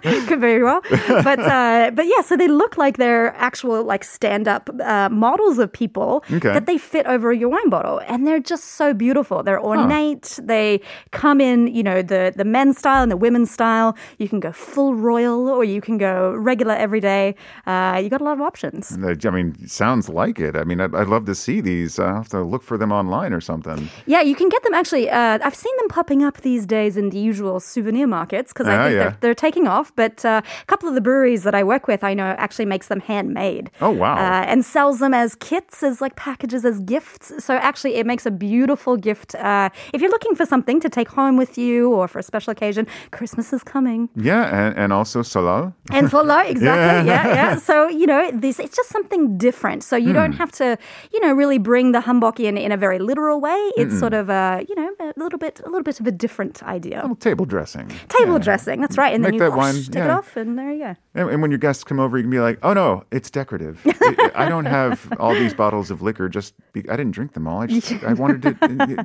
could 0.27 0.39
very 0.39 0.63
well, 0.63 0.81
but 0.89 1.39
uh, 1.39 1.91
but 1.93 2.05
yeah, 2.07 2.21
so 2.21 2.35
they 2.37 2.47
look 2.47 2.77
like 2.77 2.97
they're 2.97 3.33
actual 3.35 3.83
like 3.83 4.03
stand 4.03 4.47
up 4.47 4.69
uh, 4.81 5.09
models 5.09 5.59
of 5.59 5.71
people 5.71 6.23
Okay. 6.31 6.53
that 6.53 6.65
they 6.65 6.77
fit 6.77 7.05
over 7.05 7.31
your 7.33 7.49
wine 7.49 7.69
bottle, 7.69 7.99
and 8.07 8.25
they're 8.27 8.39
just 8.39 8.65
so 8.75 8.93
beautiful. 8.93 9.43
They're 9.43 9.61
ornate. 9.61 10.39
They 10.41 10.81
come 11.11 11.39
in, 11.41 11.67
you 11.67 11.83
know, 11.83 12.01
the 12.01 12.33
the 12.35 12.45
men's 12.45 12.77
style 12.77 13.03
and 13.03 13.11
the 13.11 13.17
women's 13.17 13.51
style. 13.51 13.95
You 14.17 14.27
can 14.29 14.39
go 14.39 14.51
full 14.51 14.95
royal, 14.95 15.49
or 15.49 15.63
you 15.63 15.81
can 15.81 15.97
go 15.97 16.33
regular 16.33 16.73
everyday. 16.75 17.35
Uh, 17.65 17.99
you 18.03 18.09
got 18.09 18.21
a 18.21 18.23
lot 18.23 18.33
of 18.33 18.41
options. 18.41 18.97
I 18.97 19.29
mean, 19.31 19.67
sounds 19.67 20.09
like 20.09 20.39
it. 20.39 20.55
I 20.55 20.63
mean, 20.63 20.79
I'd, 20.81 20.93
I'd 20.95 21.07
love 21.07 21.25
to 21.25 21.35
see 21.35 21.61
these. 21.61 21.99
I'll 21.99 22.15
have 22.15 22.29
to 22.29 22.41
look 22.41 22.63
for 22.63 22.77
them 22.77 22.91
online 22.91 23.33
or 23.33 23.41
something. 23.41 23.89
Yeah, 24.05 24.21
you 24.21 24.35
can 24.35 24.49
get 24.49 24.63
them 24.63 24.73
actually. 24.73 25.09
Uh, 25.09 25.39
I've 25.43 25.55
seen 25.55 25.75
them 25.77 25.87
popping 25.89 26.23
up 26.23 26.37
these 26.41 26.65
days 26.65 26.97
in 26.97 27.09
the 27.09 27.17
usual 27.19 27.59
souvenir 27.59 28.07
markets 28.07 28.53
because 28.53 28.67
I 28.67 28.75
Ah, 28.75 28.83
think 28.85 28.93
yeah. 28.95 29.03
they're, 29.03 29.17
they're 29.21 29.35
taking 29.35 29.67
off. 29.67 29.82
But 29.95 30.23
uh, 30.23 30.41
a 30.61 30.65
couple 30.65 30.87
of 30.87 30.95
the 30.95 31.01
breweries 31.01 31.43
that 31.43 31.55
I 31.55 31.63
work 31.63 31.87
with, 31.87 32.03
I 32.03 32.13
know 32.13 32.35
actually 32.37 32.65
makes 32.65 32.87
them 32.87 32.99
handmade. 33.01 33.69
Oh, 33.81 33.89
wow. 33.91 34.15
Uh, 34.15 34.43
and 34.45 34.63
sells 34.63 34.99
them 34.99 35.13
as 35.13 35.35
kits, 35.35 35.83
as 35.83 35.99
like 36.01 36.15
packages, 36.15 36.63
as 36.65 36.79
gifts. 36.79 37.43
So 37.43 37.55
actually, 37.55 37.95
it 37.95 38.05
makes 38.05 38.25
a 38.25 38.31
beautiful 38.31 38.97
gift. 38.97 39.35
Uh, 39.35 39.69
if 39.93 40.01
you're 40.01 40.11
looking 40.11 40.35
for 40.35 40.45
something 40.45 40.79
to 40.79 40.89
take 40.89 41.09
home 41.09 41.35
with 41.37 41.57
you 41.57 41.91
or 41.93 42.07
for 42.07 42.19
a 42.19 42.23
special 42.23 42.51
occasion, 42.51 42.87
Christmas 43.11 43.51
is 43.53 43.63
coming. 43.63 44.09
Yeah, 44.15 44.43
and, 44.67 44.77
and 44.77 44.93
also 44.93 45.21
Seollal. 45.21 45.73
And 45.91 46.11
low, 46.13 46.39
exactly. 46.55 47.09
Yeah. 47.09 47.25
Yeah. 47.27 47.33
yeah, 47.33 47.55
So, 47.55 47.87
you 47.89 48.05
know, 48.05 48.29
this 48.31 48.59
it's 48.59 48.75
just 48.75 48.89
something 48.89 49.37
different. 49.37 49.83
So 49.83 49.95
you 49.95 50.09
Hmm. 50.09 50.13
don't 50.13 50.33
have 50.33 50.51
to, 50.53 50.77
you 51.13 51.19
know, 51.21 51.33
really 51.33 51.57
bring 51.57 51.91
the 51.91 51.99
hanbok 51.99 52.39
in 52.39 52.57
in 52.57 52.71
a 52.71 52.77
very 52.77 52.99
literal 52.99 53.39
way. 53.41 53.71
It's 53.77 53.97
sort 53.99 54.13
of 54.13 54.29
a, 54.29 54.63
you 54.69 54.75
know, 54.75 54.89
a 54.99 55.13
little 55.17 55.39
bit 55.39 55.59
a 55.65 55.69
little 55.69 55.83
bit 55.83 55.99
of 55.99 56.07
a 56.07 56.11
different 56.11 56.61
idea. 56.63 57.09
Table 57.19 57.45
dressing. 57.45 57.87
Table 58.09 58.33
Yeah. 58.37 58.47
dressing, 58.47 58.81
that's 58.81 58.97
right. 58.97 59.13
And 59.13 59.23
then 59.25 59.33
you 59.33 59.39
that 59.39 59.51
whoosh, 59.51 59.63
yeah. 59.93 60.05
it 60.05 60.09
off 60.09 60.35
and 60.37 60.57
there 60.57 60.71
you 60.71 60.79
go. 60.79 60.95
And, 61.15 61.29
and 61.29 61.41
when 61.41 61.51
your 61.51 61.57
guests 61.59 61.83
come 61.83 61.99
over, 61.99 62.17
you 62.17 62.23
can 62.23 62.31
be 62.31 62.39
like, 62.39 62.57
"Oh 62.63 62.73
no, 62.73 63.03
it's 63.11 63.29
decorative. 63.29 63.81
I 64.35 64.47
don't 64.49 64.65
have 64.65 65.11
all 65.19 65.33
these 65.33 65.53
bottles 65.53 65.91
of 65.91 66.01
liquor. 66.01 66.27
Just 66.29 66.53
be, 66.73 66.81
I 66.89 66.95
didn't 66.95 67.11
drink 67.11 67.33
them 67.33 67.47
all. 67.47 67.61
I 67.61 67.67
just 67.67 67.91
I 68.03 68.13
wanted 68.13 68.41
to." 68.43 68.53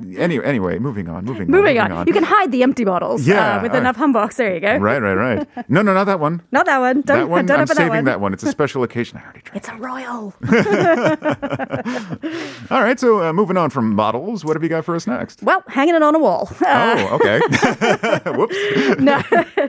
Anyway, 0.19 0.45
anyway, 0.45 0.79
moving 0.79 1.07
on. 1.07 1.23
Moving, 1.25 1.49
Moving 1.49 1.77
on. 1.79 1.91
on. 1.91 2.07
You 2.07 2.13
can 2.13 2.23
hide 2.23 2.51
the 2.51 2.63
empty 2.63 2.83
bottles 2.83 3.27
Yeah, 3.27 3.57
uh, 3.57 3.61
with 3.61 3.73
uh, 3.73 3.77
enough 3.77 3.97
hanboks. 3.97 4.35
There 4.35 4.53
you 4.53 4.59
go. 4.59 4.77
Right, 4.77 5.01
right, 5.01 5.13
right. 5.13 5.47
No, 5.69 5.81
no, 5.81 5.93
not 5.93 6.05
that 6.05 6.19
one. 6.19 6.41
Not 6.51 6.65
that 6.65 6.79
one. 6.79 7.01
Don't, 7.01 7.19
that 7.19 7.29
one. 7.29 7.45
don't 7.47 7.59
I'm 7.61 7.67
saving 7.67 7.87
that 7.87 7.95
one. 7.95 8.05
that 8.05 8.21
one. 8.21 8.33
It's 8.33 8.43
a 8.43 8.51
special 8.51 8.83
occasion. 8.83 9.17
I 9.17 9.23
already 9.23 9.41
drank. 9.41 9.57
It's 9.57 9.69
a 9.69 9.75
royal. 9.75 10.33
All 12.71 12.83
right. 12.83 12.99
So 12.99 13.23
uh, 13.23 13.33
moving 13.33 13.57
on 13.57 13.69
from 13.69 13.95
bottles, 13.95 14.43
what 14.43 14.55
have 14.55 14.63
you 14.63 14.69
got 14.69 14.85
for 14.85 14.95
us 14.95 15.07
next? 15.07 15.41
well, 15.43 15.63
hanging 15.67 15.95
it 15.95 16.03
on 16.03 16.15
a 16.15 16.19
wall. 16.19 16.49
Uh, 16.61 17.07
oh, 17.09 17.15
okay. 17.15 17.39
Whoops. 18.31 18.55
no. 18.99 19.21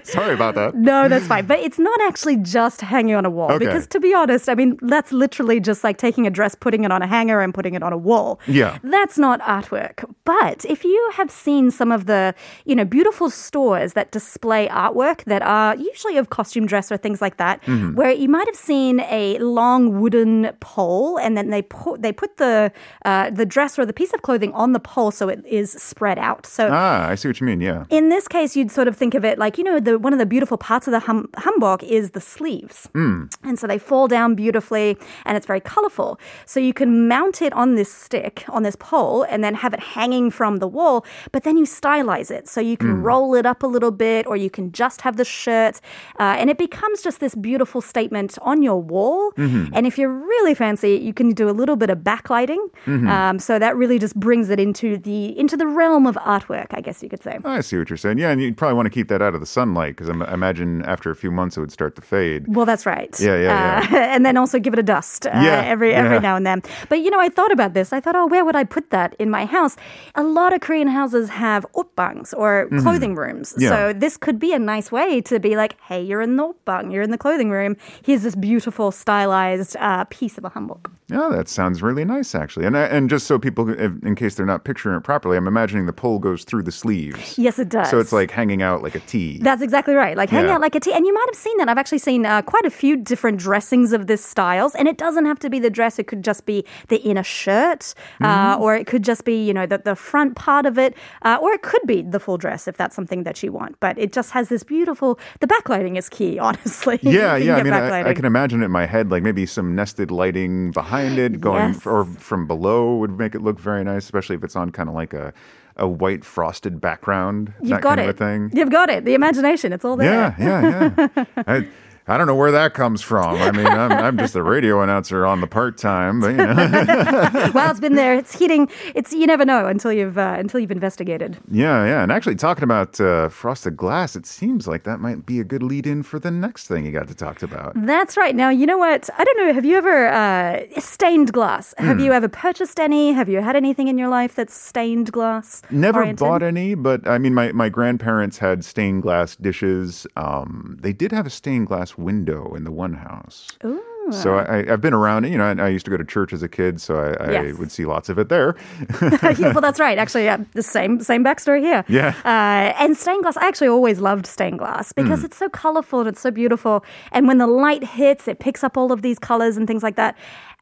Sorry 0.05 0.35
about 0.35 0.55
that. 0.57 0.75
No, 0.75 0.90
that's 1.09 1.27
fine. 1.27 1.47
But 1.47 1.59
it's 1.61 1.79
not 1.79 1.99
actually 2.03 2.37
just 2.37 2.81
hanging 2.81 3.15
on 3.15 3.25
a 3.27 3.31
wall. 3.31 3.51
Okay. 3.53 3.65
Because 3.65 3.87
to 3.89 4.01
be 4.01 4.13
honest, 4.15 4.49
I 4.49 4.55
mean, 4.55 4.79
that's 4.83 5.13
literally 5.13 5.59
just 5.61 5.83
like 5.85 5.97
taking 5.99 6.27
a 6.27 6.31
dress, 6.31 6.55
putting 6.55 6.85
it 6.85 6.93
on 6.93 7.03
a 7.03 7.07
hanger, 7.07 7.41
and 7.41 7.53
putting 7.55 7.75
it 7.75 7.83
on 7.83 7.93
a 7.93 7.97
wall. 8.09 8.41
Yeah. 8.47 8.79
That's 8.83 9.19
not 9.19 9.41
artwork. 9.43 10.05
But 10.25 10.65
if 10.65 10.85
you 10.85 11.11
have 11.15 11.31
seen 11.31 11.71
some 11.71 11.91
of 11.93 12.07
the, 12.07 12.35
you 12.65 12.75
know, 12.77 12.85
beautiful 12.85 13.31
stores 13.31 13.93
that 13.95 14.11
display 14.13 14.69
artwork 14.69 15.25
that 15.25 15.43
are 15.43 15.77
usually 15.77 16.17
of 16.17 16.31
costume 16.31 16.67
dress 16.67 16.91
or 16.93 16.97
things 16.97 17.21
like 17.21 17.37
that, 17.39 17.61
Mm-hmm. 17.71 17.95
where 17.95 18.11
you 18.13 18.29
might 18.29 18.47
have 18.47 18.57
seen 18.57 19.01
a 19.01 19.39
long 19.39 20.01
wooden 20.01 20.51
pole 20.61 21.19
and 21.19 21.37
then 21.37 21.51
they 21.51 21.63
put 21.63 22.01
they 22.03 22.13
put 22.13 22.37
the 22.39 22.73
uh, 23.05 23.31
the 23.31 23.45
dress 23.47 23.79
or 23.79 23.85
the 23.87 23.93
piece 23.93 24.13
of 24.13 24.23
clothing 24.23 24.53
on 24.55 24.73
the 24.73 24.81
pole 24.81 25.11
so 25.11 25.29
it 25.29 25.45
is 25.47 25.71
spread 25.73 26.19
out. 26.19 26.47
So 26.47 26.69
Ah, 26.73 27.09
I 27.09 27.15
see 27.17 27.29
what 27.29 27.39
you 27.41 27.47
mean. 27.47 27.61
Yeah. 27.61 27.85
in 27.91 28.09
this 28.09 28.27
case, 28.29 28.57
you'd 28.57 28.71
sort 28.71 28.89
of 28.89 28.97
think 28.97 29.15
of 29.15 29.25
it 29.25 29.39
like, 29.39 29.59
you 29.59 29.65
know, 29.65 29.79
the 29.79 29.99
one 29.99 30.13
of 30.13 30.19
the 30.19 30.27
beautiful 30.27 30.57
parts 30.59 30.80
of 30.87 30.93
the 30.93 31.01
hum- 31.01 31.29
hanbok 31.37 31.83
is 31.83 32.11
the 32.11 32.21
sleeves. 32.21 32.89
And 32.95 33.59
so 33.59 33.67
they 33.67 33.79
fall 33.79 34.09
down 34.09 34.35
beautifully 34.35 34.97
and 35.25 35.37
it's 35.37 35.47
very 35.47 35.61
colorful. 35.61 36.19
So 36.47 36.61
you 36.61 36.73
can 36.73 37.09
mount 37.09 37.43
it 37.43 37.53
on 37.55 37.75
this 37.75 37.93
stick, 37.93 38.45
on 38.49 38.63
this 38.63 38.77
pole, 38.77 39.23
and 39.25 39.43
then 39.45 39.55
have 39.55 39.73
it 39.75 39.81
hanging 39.81 40.31
from 40.31 40.57
the 40.59 40.69
wall, 40.69 41.05
but 41.33 41.45
then 41.45 41.57
you 41.57 41.65
stylize 41.65 42.31
it. 42.31 42.49
So 42.49 42.61
you 42.61 42.77
can 42.77 43.03
roll 43.03 43.35
it 43.35 43.47
up 43.47 43.63
a 43.63 43.67
little 43.67 43.91
bit 43.91 44.27
or 44.27 44.37
you 44.37 44.51
can 44.51 44.73
just 44.73 45.01
have 45.03 45.17
the 45.17 45.25
shirt. 45.25 45.81
Uh, 46.19 46.37
and 46.39 46.51
it 46.51 46.59
becomes 46.59 47.03
just 47.03 47.21
this 47.21 47.35
beautiful 47.35 47.81
statement 47.81 48.39
on 48.43 48.63
your 48.63 48.81
wall. 48.81 49.33
And 49.37 49.87
if 49.87 49.99
you're 49.99 50.13
really 50.13 50.55
fancy, 50.55 50.93
you 50.97 51.15
can 51.15 51.31
do 51.31 51.49
a 51.49 51.55
little 51.61 51.77
bit 51.77 51.91
of 51.91 51.99
backlighting. 51.99 52.59
Um, 52.87 53.39
so 53.39 53.59
that 53.59 53.77
really 53.77 53.99
just 53.99 54.15
brings 54.19 54.51
it 54.51 54.59
into 54.61 54.97
the 54.99 55.39
into 55.39 55.57
the 55.57 55.67
realm 55.67 56.07
of 56.07 56.17
artwork, 56.17 56.69
I 56.73 56.81
guess 56.81 57.03
you 57.03 57.09
could 57.09 57.23
say. 57.23 57.39
I 57.45 57.61
see 57.63 57.79
what 57.79 57.89
you're 57.91 57.97
saying. 57.97 58.19
Yeah, 58.19 58.31
and 58.31 58.41
you'd 58.43 58.57
probably 58.57 58.75
want 58.75 58.87
to 58.87 58.91
keep 58.91 59.09
that 59.09 59.23
out 59.23 59.35
of 59.35 59.41
the 59.41 59.47
sunlight 59.47 59.97
because 59.97 60.09
I 60.11 60.15
imagine 60.35 60.60
after 60.87 61.11
a 61.11 61.17
few 61.17 61.31
months 61.31 61.57
it 61.57 61.61
would 61.61 61.73
start 61.73 61.95
to 61.97 62.03
fade. 62.03 62.45
Well, 62.55 62.67
that's 62.67 62.87
right. 62.87 63.15
Yeah, 63.21 63.37
yeah, 63.37 63.89
Uh, 63.93 63.97
and 64.15 64.25
then 64.27 64.37
also 64.37 64.59
give 64.59 64.73
it 64.73 64.79
a 64.79 64.83
dust 64.83 65.27
uh, 65.27 65.31
Yeah, 65.35 65.63
every 65.65 65.93
every 65.95 66.17
yeah. 66.17 66.29
now 66.29 66.37
and 66.37 66.47
then. 66.47 66.63
But 66.89 67.01
you 67.01 67.11
know, 67.11 67.21
I 67.21 67.29
thought 67.29 67.53
about 67.53 67.75
this. 67.75 67.93
I 67.93 68.01
thought, 68.01 68.17
oh, 68.17 68.27
where 68.27 68.45
would 68.45 68.57
I 68.57 68.65
put 68.65 68.91
that 68.91 69.15
in 69.19 69.31
my 69.31 69.45
house? 69.47 69.77
A 70.15 70.23
lot 70.23 70.53
of 70.53 70.61
Korean 70.61 70.89
houses 70.89 71.29
have 71.31 71.65
opbangs 71.75 72.35
or 72.37 72.69
clothing 72.83 73.15
rooms. 73.15 73.53
Mm-hmm. 73.53 73.63
Yeah. 73.63 73.69
So 73.71 73.93
this 73.93 74.17
could 74.17 74.39
be 74.39 74.53
a 74.53 74.59
nice 74.59 74.93
way 74.93 75.21
to 75.23 75.39
be 75.41 75.57
like, 75.57 75.77
hey, 75.89 76.03
you're 76.03 76.21
in 76.23 76.37
the 76.37 76.53
opbang, 76.53 76.93
you're 76.93 77.03
in 77.03 77.11
the 77.11 77.19
clothing 77.19 77.51
room. 77.51 77.77
Here's 78.05 78.23
this 78.23 78.35
beautiful 78.35 78.91
stylized 78.93 79.77
uh, 79.79 80.05
piece 80.11 80.39
of 80.39 80.45
a 80.45 80.51
hanbok. 80.51 80.91
Yeah, 81.09 81.29
that 81.33 81.49
sounds 81.49 81.83
really 81.83 82.05
nice, 82.05 82.35
actually. 82.35 82.67
And 82.67 82.77
and 82.77 83.11
just 83.11 83.27
so 83.27 83.39
people, 83.39 83.69
in 83.71 84.15
case 84.15 84.35
they're 84.37 84.47
not 84.47 84.65
picturing 84.65 84.97
it 84.97 85.03
properly, 85.05 85.37
I'm 85.37 85.49
imagining 85.49 85.87
the 85.87 85.93
pole 85.93 86.19
goes 86.19 86.45
through 86.45 86.63
the 86.63 86.73
sleeves. 86.73 87.37
Yes, 87.39 87.59
it 87.59 87.69
does. 87.69 87.91
So 87.91 87.99
it's 87.99 88.13
like 88.13 88.31
hanging 88.31 88.63
out 88.63 88.83
like 88.83 88.95
a 88.95 89.01
T. 89.01 89.39
That's 89.39 89.63
exactly 89.63 89.95
right. 89.95 90.17
Like 90.17 90.31
hang 90.31 90.50
Yeah. 90.53 90.59
like 90.59 90.75
a 90.75 90.81
tea. 90.81 90.93
And 90.93 91.07
you 91.07 91.15
might 91.15 91.27
have 91.29 91.37
seen 91.37 91.57
that. 91.59 91.69
I've 91.69 91.79
actually 91.79 91.99
seen 91.99 92.27
uh, 92.27 92.43
quite 92.43 92.65
a 92.65 92.71
few 92.71 92.97
different 92.97 93.39
dressings 93.39 93.93
of 93.93 94.07
this 94.07 94.25
styles. 94.25 94.75
And 94.75 94.87
it 94.89 94.99
doesn't 94.99 95.25
have 95.27 95.39
to 95.41 95.51
be 95.51 95.59
the 95.59 95.71
dress. 95.71 95.99
It 95.99 96.07
could 96.07 96.23
just 96.23 96.47
be 96.47 96.65
the 96.89 96.97
inner 96.99 97.23
shirt, 97.23 97.95
uh, 98.21 98.27
Mm-hmm. 98.55 98.63
or 98.63 98.75
it 98.77 98.87
could 98.87 99.03
just 99.05 99.25
be, 99.25 99.43
you 99.45 99.53
know, 99.55 99.67
the, 99.67 99.79
the 99.79 99.95
front 99.97 100.35
part 100.37 100.67
of 100.67 100.79
it, 100.79 100.95
uh, 101.23 101.39
or 101.41 101.53
it 101.53 101.63
could 101.63 101.83
be 101.87 102.03
the 102.03 102.21
full 102.21 102.39
dress 102.39 102.67
if 102.69 102.77
that's 102.77 102.95
something 102.97 103.25
that 103.25 103.43
you 103.43 103.53
want. 103.53 103.79
But 103.81 103.99
it 103.99 104.13
just 104.13 104.31
has 104.33 104.49
this 104.49 104.63
beautiful, 104.63 105.19
the 105.41 105.47
backlighting 105.47 105.97
is 105.99 106.09
key, 106.09 106.39
honestly. 106.47 106.99
yeah, 107.03 107.37
yeah. 107.37 107.57
I 107.57 107.63
mean, 107.63 107.73
I, 107.73 108.11
I 108.11 108.15
can 108.15 108.25
imagine 108.25 108.63
it 108.63 108.67
in 108.67 108.71
my 108.71 108.87
head, 108.87 109.11
like 109.11 109.23
maybe 109.23 109.47
some 109.47 109.75
nested 109.75 110.11
lighting 110.11 110.71
behind 110.73 111.19
it, 111.19 111.41
going 111.41 111.75
Yes. 111.75 111.87
or 111.87 112.05
from 112.05 112.47
below 112.47 112.97
would 112.97 113.19
make 113.19 113.35
it 113.35 113.43
look 113.43 113.59
very 113.59 113.85
nice, 113.85 114.05
especially 114.05 114.37
if 114.37 114.45
it's 114.45 114.57
on 114.57 114.71
kind 114.73 114.89
of 114.89 114.95
like 114.95 115.13
a 115.13 115.33
a 115.81 115.89
white 115.89 116.25
frosted 116.25 116.81
background. 116.81 117.53
You've 117.61 117.71
that 117.71 117.81
got 117.83 117.99
it. 117.99 118.17
thing. 118.17 118.51
You've 118.55 118.71
got 118.71 118.91
it. 118.91 119.05
The 119.05 119.15
imagination, 119.15 119.73
it's 119.73 119.85
all 119.85 119.97
there. 119.97 120.35
Yeah, 120.39 120.91
yeah, 120.95 121.09
yeah. 121.17 121.25
I, 121.47 121.69
I 122.11 122.19
don't 122.19 122.27
know 122.27 122.35
where 122.35 122.51
that 122.53 122.75
comes 122.75 123.01
from. 123.03 123.41
I 123.41 123.51
mean, 123.53 123.67
I'm, 123.67 123.93
I'm 123.93 124.19
just 124.19 124.35
a 124.35 124.43
radio 124.43 124.83
announcer 124.83 125.25
on 125.25 125.41
the 125.41 125.47
part 125.47 125.79
time, 125.79 126.21
you 126.23 126.33
know. 126.33 126.55
well, 127.55 127.71
it's 127.71 127.81
been 127.81 127.95
there. 127.95 128.15
It's 128.15 128.37
hitting. 128.39 128.69
It's 128.95 129.13
you 129.13 129.27
never 129.27 129.45
know 129.45 129.67
until 129.67 129.93
you've 129.93 130.19
uh, 130.19 130.35
until 130.39 130.61
you've 130.61 130.71
investigated. 130.71 131.39
yeah, 131.51 131.85
yeah. 131.87 132.03
And 132.03 132.11
actually, 132.11 132.35
talking 132.37 132.65
about 132.65 133.01
uh, 133.01 133.29
frosted 133.29 133.77
glass, 133.77 134.17
it 134.17 134.27
seems 134.27 134.67
like 134.67 134.83
that 134.85 134.99
might 135.01 135.25
be 135.25 135.41
a 135.41 135.45
good 135.45 135.63
lead 135.63 135.87
in 135.87 136.03
for 136.03 136.19
the 136.19 136.31
next 136.31 136.67
thing 136.67 136.85
you 136.85 136.93
got 136.93 137.09
to 137.09 137.15
talk 137.15 137.43
about. 137.43 137.73
That's 137.77 138.17
right. 138.17 138.35
Now 138.35 138.51
you 138.51 138.67
know 138.67 138.79
what? 138.79 139.09
I 139.17 139.25
don't 139.25 139.39
know. 139.39 139.53
Have 139.55 139.65
you 139.65 139.77
ever 139.77 140.09
uh, 140.09 140.61
stained 140.81 141.33
glass? 141.33 141.75
Have 141.79 141.99
Hmm. 141.99 142.05
you 142.05 142.13
ever 142.13 142.29
purchased 142.29 142.81
any? 142.81 143.13
Have 143.13 143.29
you 143.29 143.41
had 143.41 143.55
anything 143.57 143.89
in 143.89 143.99
your 143.99 144.09
life 144.09 144.35
that's 144.35 144.55
stained 144.55 145.13
glass? 145.13 145.63
Never 145.71 146.01
oriented? 146.01 146.19
bought 146.27 146.43
any, 146.43 146.75
but 146.75 147.07
I 147.07 147.19
mean, 147.19 147.35
my, 147.35 147.53
my 147.53 147.69
grandparents 147.69 148.39
had 148.39 148.65
stained 148.65 149.03
glass 149.03 149.37
dishes. 149.37 150.07
Um, 150.17 150.77
they 150.81 150.93
did 150.93 151.13
have 151.13 151.27
a 151.27 151.31
stained 151.31 151.67
glass 151.69 151.97
window 152.01 152.55
in 152.55 152.65
the 152.65 152.73
one 152.73 152.95
house. 152.95 153.53
Ooh. 153.65 153.90
So 154.13 154.39
I, 154.39 154.71
I've 154.73 154.81
been 154.81 154.95
around 154.95 155.25
it. 155.25 155.31
You 155.33 155.39
know, 155.39 155.45
I, 155.45 155.67
I 155.67 155.69
used 155.69 155.85
to 155.87 155.91
go 155.91 155.97
to 155.97 156.05
church 156.05 156.33
as 156.33 156.43
a 156.43 156.49
kid, 156.49 156.81
so 156.81 156.97
I, 156.99 157.25
I 157.25 157.31
Yes. 157.31 157.59
would 157.59 157.71
see 157.73 157.85
lots 157.87 158.09
of 158.09 158.19
it 158.19 158.29
there. 158.29 158.57
Yeah, 159.41 159.53
well, 159.53 159.61
that's 159.61 159.81
right. 159.81 159.97
Actually, 159.99 160.25
yeah, 160.25 160.39
the 160.55 160.63
same 160.63 161.01
same 161.01 161.25
backstory 161.25 161.61
here. 161.61 161.85
Yeah. 161.89 162.15
Uh, 162.25 162.75
and 162.83 162.97
stained 162.97 163.23
glass, 163.23 163.37
I 163.37 163.47
actually 163.47 163.69
always 163.69 164.01
loved 164.01 164.27
stained 164.27 164.59
glass 164.59 164.93
because 164.93 165.25
it's 165.25 165.37
so 165.37 165.49
colorful 165.49 166.01
and 166.01 166.09
it's 166.09 166.21
so 166.21 166.31
beautiful. 166.31 166.85
And 167.13 167.27
when 167.29 167.39
the 167.39 167.47
light 167.47 167.85
hits, 167.85 168.29
it 168.29 168.39
picks 168.41 168.63
up 168.65 168.77
all 168.77 168.93
of 168.93 169.03
these 169.03 169.19
colors 169.19 169.57
and 169.57 169.67
things 169.67 169.83
like 169.83 169.97
that. 169.97 170.17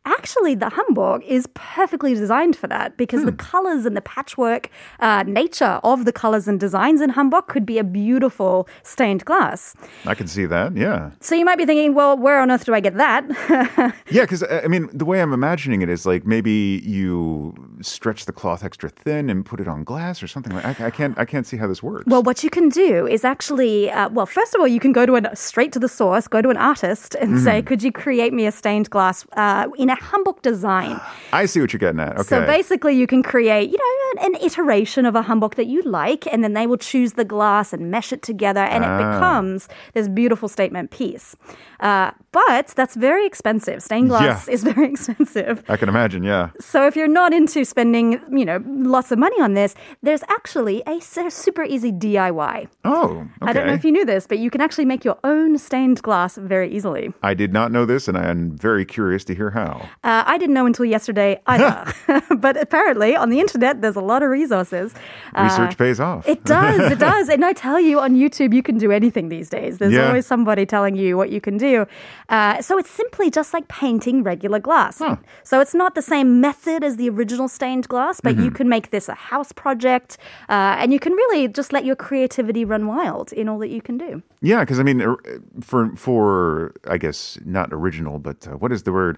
Actually, 0.04 0.54
the 0.54 0.66
hanbok 0.66 1.22
is 1.26 1.46
perfectly 1.54 2.14
designed 2.14 2.56
for 2.56 2.66
that 2.68 2.96
because 2.96 3.24
the 3.26 3.32
colors 3.32 3.84
and 3.84 3.94
the 3.94 4.00
patchwork 4.00 4.70
uh, 5.00 5.22
nature 5.26 5.80
of 5.84 6.06
the 6.06 6.12
colors 6.12 6.48
and 6.48 6.58
designs 6.58 7.00
in 7.02 7.10
hanbok 7.10 7.48
could 7.48 7.66
be 7.66 7.78
a 7.78 7.84
beautiful 7.84 8.66
stained 8.84 9.24
glass. 9.26 9.74
I 10.06 10.14
can 10.14 10.26
see 10.26 10.46
that. 10.46 10.74
Yeah. 10.74 11.10
So 11.20 11.34
you 11.34 11.44
might 11.44 11.58
be 11.58 11.66
thinking, 11.66 11.94
well, 11.94 12.16
where 12.16 12.40
on 12.40 12.50
earth 12.50 12.64
do 12.64 12.72
I 12.74 12.80
get 12.80 12.94
that? 12.94 13.24
Yeah, 14.10 14.22
because 14.22 14.42
I 14.42 14.66
mean, 14.68 14.88
the 14.92 15.04
way 15.04 15.20
I'm 15.20 15.32
imagining 15.32 15.82
it 15.82 15.88
is 15.88 16.06
like 16.06 16.24
maybe 16.24 16.82
you 16.84 17.54
stretch 17.82 18.24
the 18.24 18.32
cloth 18.32 18.64
extra 18.64 18.88
thin 18.88 19.28
and 19.28 19.44
put 19.44 19.60
it 19.60 19.68
on 19.68 19.84
glass 19.84 20.22
or 20.22 20.28
something 20.28 20.54
like. 20.54 20.80
I, 20.80 20.86
I 20.86 20.90
can't. 20.90 21.18
I 21.18 21.24
can't 21.24 21.46
see 21.46 21.56
how 21.58 21.66
this 21.66 21.82
works. 21.82 22.04
Well, 22.06 22.22
what 22.22 22.42
you 22.42 22.50
can 22.50 22.68
do 22.70 23.06
is 23.06 23.24
actually, 23.24 23.90
uh, 23.90 24.08
well, 24.08 24.26
first 24.26 24.54
of 24.54 24.60
all, 24.60 24.68
you 24.68 24.80
can 24.80 24.92
go 24.92 25.04
to 25.04 25.16
an 25.16 25.28
straight 25.34 25.72
to 25.72 25.78
the 25.78 25.88
source, 25.88 26.26
go 26.26 26.40
to 26.40 26.48
an 26.48 26.56
artist, 26.56 27.14
and 27.16 27.38
say, 27.40 27.60
"Could 27.60 27.82
you 27.82 27.92
create 27.92 28.32
me 28.32 28.46
a 28.46 28.52
stained 28.52 28.88
glass 28.88 29.26
uh, 29.36 29.68
in 29.76 29.90
a 29.90 29.96
hanbok 29.96 30.40
design?" 30.42 30.98
I 31.32 31.46
see 31.46 31.60
what 31.60 31.72
you're 31.72 31.78
getting 31.78 32.00
at. 32.00 32.14
Okay. 32.16 32.22
So 32.22 32.46
basically, 32.46 32.94
you 32.96 33.06
can 33.06 33.22
create, 33.22 33.70
you 33.70 33.76
know, 33.76 34.22
an, 34.22 34.34
an 34.34 34.42
iteration 34.42 35.04
of 35.04 35.14
a 35.14 35.22
hanbok 35.22 35.54
that 35.56 35.66
you 35.66 35.82
like, 35.82 36.26
and 36.32 36.42
then 36.42 36.54
they 36.54 36.66
will 36.66 36.78
choose 36.78 37.12
the 37.12 37.24
glass 37.24 37.72
and 37.74 37.90
mesh 37.90 38.12
it 38.12 38.22
together, 38.22 38.62
and 38.62 38.84
it 38.84 38.96
becomes 38.96 39.68
this 39.92 40.08
beautiful 40.08 40.48
statement 40.48 40.90
piece. 40.90 41.36
Uh, 41.80 42.10
but 42.32 42.68
that's 42.68 42.94
very 42.96 43.26
expensive. 43.32 43.78
Stained 43.82 44.08
glass 44.08 44.48
Yeah. 44.48 44.54
is 44.54 44.60
very 44.64 44.88
expensive. 44.94 45.62
I 45.68 45.76
can 45.76 45.88
imagine. 45.88 46.22
Yeah. 46.24 46.50
So 46.60 46.86
if 46.88 46.96
you're 46.96 47.14
not 47.22 47.30
into 47.32 47.64
spending, 47.64 48.06
you 48.40 48.44
know, 48.48 48.58
lots 48.96 49.12
of 49.12 49.18
money 49.26 49.40
on 49.40 49.54
this, 49.54 49.74
there's 50.02 50.24
actually 50.36 50.82
a 50.86 50.96
super 51.00 51.62
easy 51.74 51.92
DIY. 51.92 52.68
Oh. 52.84 53.04
Okay. 53.10 53.28
I 53.42 53.52
don't 53.52 53.66
know 53.68 53.74
if 53.80 53.84
you 53.84 53.92
knew 53.92 54.04
this, 54.04 54.26
but 54.26 54.38
you 54.38 54.50
can 54.50 54.60
actually 54.60 54.84
make 54.92 55.04
your 55.04 55.18
own 55.32 55.58
stained 55.58 56.02
glass 56.02 56.32
very 56.36 56.68
easily. 56.76 57.12
I 57.22 57.34
did 57.34 57.52
not 57.52 57.70
know 57.70 57.84
this, 57.92 58.08
and 58.08 58.16
I 58.18 58.26
am 58.34 58.56
very 58.56 58.84
curious 58.84 59.22
to 59.28 59.34
hear 59.34 59.50
how. 59.50 59.72
Uh, 60.02 60.22
I 60.26 60.38
didn't 60.38 60.54
know 60.54 60.66
until 60.66 60.86
yesterday 60.86 61.40
either. 61.46 61.92
but 62.46 62.56
apparently 62.56 63.14
on 63.14 63.28
the 63.30 63.40
internet, 63.40 63.82
there's 63.82 63.96
a 64.04 64.06
lot 64.12 64.22
of 64.22 64.30
resources. 64.30 64.94
Uh, 65.34 65.42
Research 65.44 65.76
pays 65.78 66.00
off. 66.00 66.26
It 66.28 66.44
does, 66.44 66.80
it 66.92 66.98
does. 66.98 67.28
And 67.28 67.44
I 67.44 67.52
tell 67.52 67.78
you, 67.78 68.00
on 68.00 68.14
YouTube, 68.16 68.54
you 68.54 68.62
can 68.62 68.78
do 68.78 68.90
anything 68.90 69.28
these 69.28 69.48
days. 69.50 69.78
There's 69.78 69.92
Yeah. 69.92 70.06
always 70.08 70.26
somebody 70.26 70.64
telling 70.66 70.96
you 70.96 71.16
what 71.16 71.30
you 71.30 71.40
can 71.40 71.56
do. 71.58 71.86
Uh, 72.28 72.60
so 72.62 72.78
it's 72.78 72.90
simply 73.08 73.30
just 73.30 73.52
like 73.54 73.66
painting 73.68 74.22
regular 74.22 74.58
glass. 74.58 75.00
So 75.42 75.60
it's 75.60 75.74
not 75.74 75.94
the 75.94 76.02
same 76.02 76.40
method 76.40 76.84
as 76.84 76.96
the 76.96 77.08
original 77.10 77.48
stained 77.48 77.88
glass, 77.88 78.20
but 78.20 78.28
Mm-hmm. 78.28 78.44
you 78.44 78.50
can 78.50 78.68
make 78.68 78.90
this 78.90 79.08
a 79.08 79.14
house 79.14 79.52
project. 79.52 80.18
Uh, 80.50 80.76
and 80.80 80.92
you 80.92 81.00
can 81.00 81.12
really 81.14 81.48
just 81.48 81.72
let 81.72 81.84
your 81.84 81.96
creativity 81.96 82.64
run 82.64 82.86
wild 82.86 83.32
in 83.32 83.48
all 83.48 83.58
that 83.60 83.70
you 83.70 83.80
can 83.80 83.96
do. 83.98 84.22
Yeah, 84.42 84.60
because 84.60 84.78
I 84.78 84.82
mean, 84.82 85.00
er- 85.00 85.16
for 85.60 85.96
for 85.96 86.72
I 86.86 86.98
guess 86.98 87.38
not 87.44 87.72
original, 87.72 88.18
but 88.18 88.46
uh, 88.46 88.50
what 88.62 88.70
is 88.72 88.82
the 88.82 88.92
word? 88.92 89.16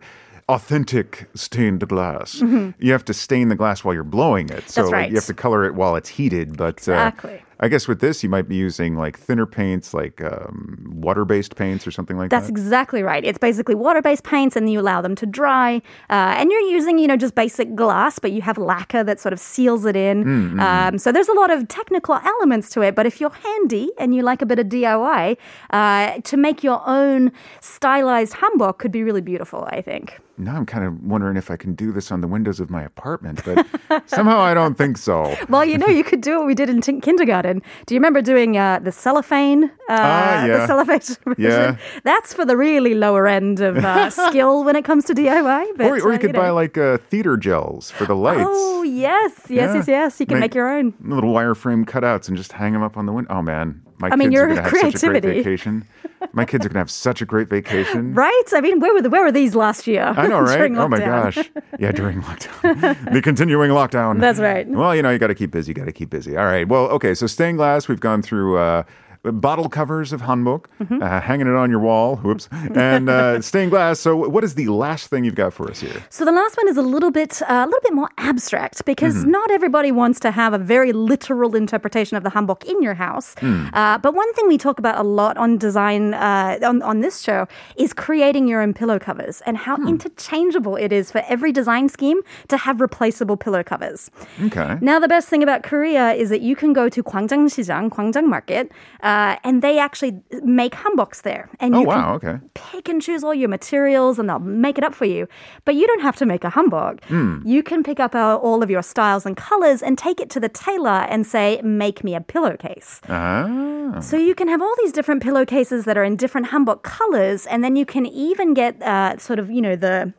Authentic 0.49 1.29
stained 1.35 1.87
glass. 1.89 2.41
You 2.41 2.93
have 2.93 3.05
to 3.05 3.15
stain 3.15 3.49
the 3.51 3.57
glass 3.57 3.85
while 3.85 3.95
you're 3.95 4.05
blowing 4.19 4.49
it, 4.51 4.69
so 4.71 4.83
Mm-hmm. 4.83 4.93
right. 4.93 5.09
you 5.11 5.17
have 5.17 5.27
to 5.27 5.35
color 5.35 5.65
it 5.67 5.75
while 5.75 5.97
it's 5.97 6.09
heated. 6.19 6.57
But 6.57 6.79
Exactly. 6.79 7.35
uh, 7.35 7.50
I 7.63 7.69
guess 7.69 7.87
with 7.87 8.01
this, 8.01 8.23
you 8.23 8.31
might 8.31 8.49
be 8.49 8.57
using 8.57 8.97
like 8.97 9.19
thinner 9.19 9.45
paints, 9.45 9.93
like 9.93 10.23
um, 10.25 10.83
water-based 10.95 11.57
paints 11.57 11.87
or 11.87 11.91
something 11.91 12.17
like 12.17 12.31
That's 12.31 12.47
that. 12.47 12.55
That's 12.55 12.63
exactly 12.65 13.03
right. 13.03 13.23
It's 13.23 13.37
basically 13.39 13.75
water-based 13.75 14.25
paints, 14.25 14.57
and 14.57 14.71
you 14.71 14.81
allow 14.81 15.03
them 15.03 15.15
to 15.17 15.27
dry. 15.27 15.77
Uh, 16.09 16.37
and 16.39 16.51
you're 16.51 16.61
using, 16.63 16.99
you 16.99 17.07
know, 17.07 17.17
just 17.19 17.35
basic 17.35 17.75
glass, 17.75 18.19
but 18.19 18.33
you 18.33 18.41
have 18.41 18.57
lacquer 18.57 19.05
that 19.05 19.21
sort 19.21 19.35
of 19.35 19.41
seals 19.41 19.85
it 19.85 19.95
in. 19.95 20.25
Mm, 20.25 20.61
Um, 20.61 20.99
so 20.99 21.13
there's 21.13 21.29
a 21.29 21.35
lot 21.35 21.51
of 21.51 21.69
technical 21.69 22.15
elements 22.15 22.71
to 22.71 22.81
it. 22.81 22.95
But 22.95 23.05
if 23.05 23.21
you're 23.21 23.31
handy 23.31 23.91
and 23.99 24.15
you 24.15 24.23
like 24.23 24.41
a 24.41 24.47
bit 24.47 24.59
of 24.59 24.67
DIY, 24.69 25.37
uh, 25.71 26.21
to 26.23 26.37
make 26.39 26.65
your 26.65 26.81
own 26.89 27.31
stylized 27.61 28.35
hanbok 28.35 28.79
could 28.79 28.93
be 28.93 29.03
really 29.03 29.21
beautiful. 29.21 29.69
I 29.71 29.83
think. 29.83 30.19
now 30.39 30.57
I'm 30.57 30.65
kind 30.65 30.85
of 30.89 30.93
wondering 31.05 31.37
if 31.37 31.51
I 31.51 31.57
can 31.57 31.75
do 31.75 31.93
this 31.93 32.11
on 32.11 32.23
the 32.23 32.31
windows 32.37 32.59
of 32.61 32.71
my 32.71 32.83
apartment, 32.83 33.43
but 33.45 33.57
somehow 34.17 34.39
I 34.41 34.55
don't 34.55 34.77
think 34.83 34.97
so. 34.97 35.37
Well, 35.51 35.65
you 35.67 35.77
know, 35.77 35.91
you 35.99 36.03
could 36.11 36.23
do 36.23 36.39
what 36.39 36.47
we 36.47 36.55
did 36.55 36.71
in 36.71 36.81
t- 36.81 37.01
kindergarten. 37.09 37.50
Do 37.87 37.95
you 37.95 37.99
remember 37.99 38.23
doing 38.23 38.57
uh, 38.57 38.79
the 38.79 38.93
cellophane? 38.93 39.65
Uh, 39.65 39.69
Ah, 39.89 40.45
yeah. 40.47 40.57
The 40.59 40.67
cellophane 40.67 41.01
version? 41.25 41.35
Yeah. 41.39 41.77
That's 42.05 42.33
for 42.33 42.45
the 42.45 42.57
really 42.57 42.95
lower 42.95 43.27
end 43.27 43.61
of 43.61 43.77
uh, 43.85 44.09
skill 44.29 44.63
when 44.65 44.77
it 44.77 44.85
comes 44.85 45.05
to 45.07 45.15
DIY. 45.15 45.77
But, 45.77 45.87
or, 45.87 45.97
or 45.99 46.11
uh, 46.11 46.13
you 46.13 46.19
could 46.21 46.33
know. 46.33 46.41
buy 46.41 46.51
like 46.51 46.79
uh, 46.79 46.99
theater 46.99 47.37
gels 47.37 47.91
for 47.91 48.05
the 48.07 48.15
lights. 48.17 48.45
Oh 48.47 48.83
yes, 48.83 49.33
yes, 49.49 49.51
Yeah. 49.51 49.75
yes, 49.75 49.89
yes. 49.89 50.21
You 50.21 50.27
can 50.27 50.39
make, 50.41 50.55
your 50.55 50.69
own. 50.69 50.95
little 51.03 51.33
wireframe 51.35 51.85
cutouts 51.85 52.29
and 52.29 52.37
just 52.37 52.53
hang 52.53 52.73
them 52.73 52.83
up 52.83 52.97
on 52.97 53.07
the 53.07 53.13
window. 53.13 53.35
Oh 53.35 53.43
man, 53.43 53.83
my 54.01 54.09
I 54.09 54.11
kids 54.11 54.19
mean, 54.19 54.29
are 54.29 54.33
your 54.33 54.49
gonna 54.49 54.63
have 54.63 54.71
such 54.71 54.79
a 54.79 54.81
great 54.81 55.23
creativity. 55.23 55.39
vacation. 55.43 55.85
My 56.33 56.45
kids 56.45 56.65
are 56.67 56.69
gonna 56.69 56.81
have 56.81 56.91
such 56.91 57.23
a 57.23 57.27
great 57.27 57.49
vacation. 57.49 58.15
Right? 58.21 58.43
I 58.53 58.61
mean, 58.61 58.81
where 58.81 58.93
were 58.95 59.03
the, 59.03 59.11
where 59.11 59.23
were 59.23 59.33
these 59.33 59.55
last 59.55 59.87
year? 59.87 60.03
I 60.17 60.27
know, 60.27 60.41
right? 60.53 60.71
Oh 60.73 60.89
my 60.89 60.99
gosh. 60.99 61.39
Yeah, 61.79 61.93
during 61.93 62.21
lockdown. 62.23 62.97
the 63.13 63.23
continuing 63.23 63.71
lockdown. 63.71 64.21
That's 64.21 64.39
right. 64.39 64.67
Well, 64.69 64.95
you 64.95 65.03
know, 65.03 65.11
you 65.11 65.19
got 65.19 65.29
to 65.29 65.35
keep 65.35 65.51
busy, 65.51 65.73
got 65.73 65.87
to 65.87 65.93
keep 65.93 66.11
busy. 66.11 66.37
All 66.37 66.45
right. 66.45 66.67
Well, 66.69 66.87
okay. 66.89 67.15
So 67.15 67.27
stained 67.27 67.59
glass, 67.59 67.89
we've 67.89 68.01
gone 68.01 68.23
through 68.23 68.59
uh, 68.59 68.83
bottle 69.23 69.69
covers 69.69 70.13
of 70.13 70.23
Hanbok, 70.23 70.67
Mm-hmm. 70.81 71.03
uh, 71.03 71.21
hanging 71.21 71.47
it 71.47 71.55
on 71.55 71.71
your 71.71 71.81
wall. 71.81 72.17
Whoops. 72.17 72.49
And 72.75 73.09
uh, 73.11 73.41
stained 73.51 73.71
glass. 73.71 74.01
So, 74.01 74.17
what 74.17 74.45
is 74.45 74.55
the 74.55 74.69
last 74.69 75.09
thing 75.09 75.25
you've 75.25 75.35
got 75.35 75.53
for 75.53 75.71
us 75.71 75.81
here? 75.81 76.03
So 76.09 76.25
the 76.25 76.33
last 76.33 76.57
one 76.57 76.69
is 76.69 76.77
a 76.79 76.83
little 76.83 77.11
bit 77.11 77.43
uh, 77.43 77.65
a 77.65 77.67
little 77.67 77.81
bit 77.83 77.93
more 77.95 78.09
abstract 78.19 78.85
because 78.87 79.15
Mm-hmm. 79.17 79.31
not 79.31 79.51
everybody 79.51 79.93
wants 79.93 80.19
to 80.21 80.31
have 80.31 80.53
a 80.55 80.59
very 80.59 80.93
literal 80.93 81.55
interpretation 81.57 82.17
of 82.17 82.23
the 82.25 82.31
hanbok 82.31 82.65
in 82.65 82.81
your 82.83 82.95
house. 82.95 83.35
Uh, 83.43 83.99
but 83.99 84.15
one 84.15 84.33
thing 84.35 84.47
we 84.49 84.57
talk 84.57 84.79
about 84.79 84.97
a 84.99 85.03
lot 85.03 85.37
on 85.37 85.59
design 85.59 86.15
uh, 86.15 86.59
on, 86.63 86.81
on 86.83 87.01
this 87.01 87.21
show 87.21 87.47
is 87.77 87.93
creating 87.93 88.49
your 88.49 88.61
own 88.63 88.73
pillow 88.73 88.99
covers 88.99 89.43
and 89.47 89.57
how 89.59 89.77
Hmm. 89.77 89.89
interchangeable 89.89 90.77
it 90.77 90.93
is 90.93 91.11
for 91.11 91.23
every 91.29 91.53
design 91.53 91.89
scheme 91.89 92.21
to 92.49 92.57
have 92.57 92.81
replaceable 92.81 93.37
pillow 93.37 93.63
covers. 93.63 94.11
Okay. 94.47 94.79
Now, 94.81 94.99
the 94.99 95.09
best 95.09 95.29
thing 95.29 95.43
about 95.43 95.63
Korea 95.63 96.13
is 96.23 96.29
that 96.31 96.41
you 96.49 96.55
can 96.57 96.73
go 96.73 96.89
to 96.89 97.03
Gwangjang 97.03 97.49
Gwangjang 97.91 98.27
Market, 98.27 98.71
uh, 99.03 99.10
and 99.47 99.63
they 99.63 99.79
actually 99.87 100.13
make 100.43 100.73
hanboks 100.83 101.23
there. 101.23 101.45
And 101.61 101.75
Oh, 101.75 101.81
you 101.83 101.87
wow. 101.87 102.19
can 102.19 102.29
Okay. 102.31 102.37
pick 102.55 102.89
and 102.89 103.01
choose 103.07 103.23
all 103.25 103.35
your 103.43 103.49
materials, 103.59 104.19
and 104.19 104.29
they'll 104.29 104.39
make 104.67 104.77
it 104.81 104.85
up 104.89 104.95
for 104.95 105.07
you. 105.15 105.27
But 105.65 105.75
you 105.79 105.87
don't 105.91 106.03
have 106.09 106.17
to 106.23 106.27
make 106.27 106.45
a 106.45 106.51
hanbok. 106.57 106.95
Hmm. 107.05 107.35
You 107.55 107.63
can 107.63 107.83
pick 107.83 107.99
up 108.01 108.15
uh, 108.15 108.37
all 108.47 108.63
of 108.63 108.71
your 108.71 108.83
styles 108.83 109.25
and 109.27 109.35
colors 109.37 109.81
and 109.83 109.97
take 110.07 110.19
it 110.25 110.29
to 110.35 110.41
the 110.41 110.49
tailor 110.67 111.01
and 111.13 111.27
say, 111.35 111.61
"Make 111.63 111.99
me 112.05 112.13
a 112.15 112.21
pillowcase." 112.33 113.01
Ah. 113.09 114.01
So 114.01 114.17
you 114.17 114.35
can 114.41 114.49
have 114.49 114.63
all 114.63 114.75
these 114.83 114.93
different 114.93 115.23
pillowcases 115.23 115.85
that 115.85 115.97
are 115.99 116.05
in 116.05 116.17
different 116.17 116.47
hanbok 116.53 116.83
colors, 116.83 117.47
and 117.47 117.63
then 117.65 117.75
you 117.77 117.87
can 117.95 118.07
even 118.07 118.55
get 118.55 118.81
uh, 118.83 119.17
sort 119.19 119.39
of, 119.39 119.51
you 119.51 119.63
know, 119.67 119.77
the 119.77 120.13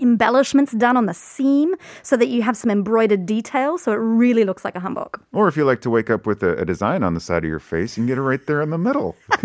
embellishments 0.00 0.72
done 0.72 0.96
on 0.96 1.06
the 1.06 1.14
seam 1.14 1.74
so 2.02 2.16
that 2.16 2.28
you 2.28 2.42
have 2.42 2.56
some 2.56 2.70
embroidered 2.70 3.26
detail 3.26 3.78
so 3.78 3.92
it 3.92 3.96
really 3.96 4.44
looks 4.44 4.64
like 4.64 4.76
a 4.76 4.80
hanbok. 4.80 5.20
Or 5.32 5.48
if 5.48 5.56
you 5.56 5.64
like 5.64 5.80
to 5.82 5.90
wake 5.90 6.10
up 6.10 6.26
with 6.26 6.42
a, 6.42 6.56
a 6.58 6.64
design 6.64 7.02
on 7.02 7.14
the 7.14 7.20
side 7.20 7.44
of 7.44 7.48
your 7.48 7.58
face, 7.58 7.96
you 7.96 8.02
can 8.02 8.06
get 8.06 8.18
it 8.18 8.22
right 8.22 8.44
there 8.46 8.62
in 8.62 8.70
the 8.70 8.78
middle. 8.78 9.16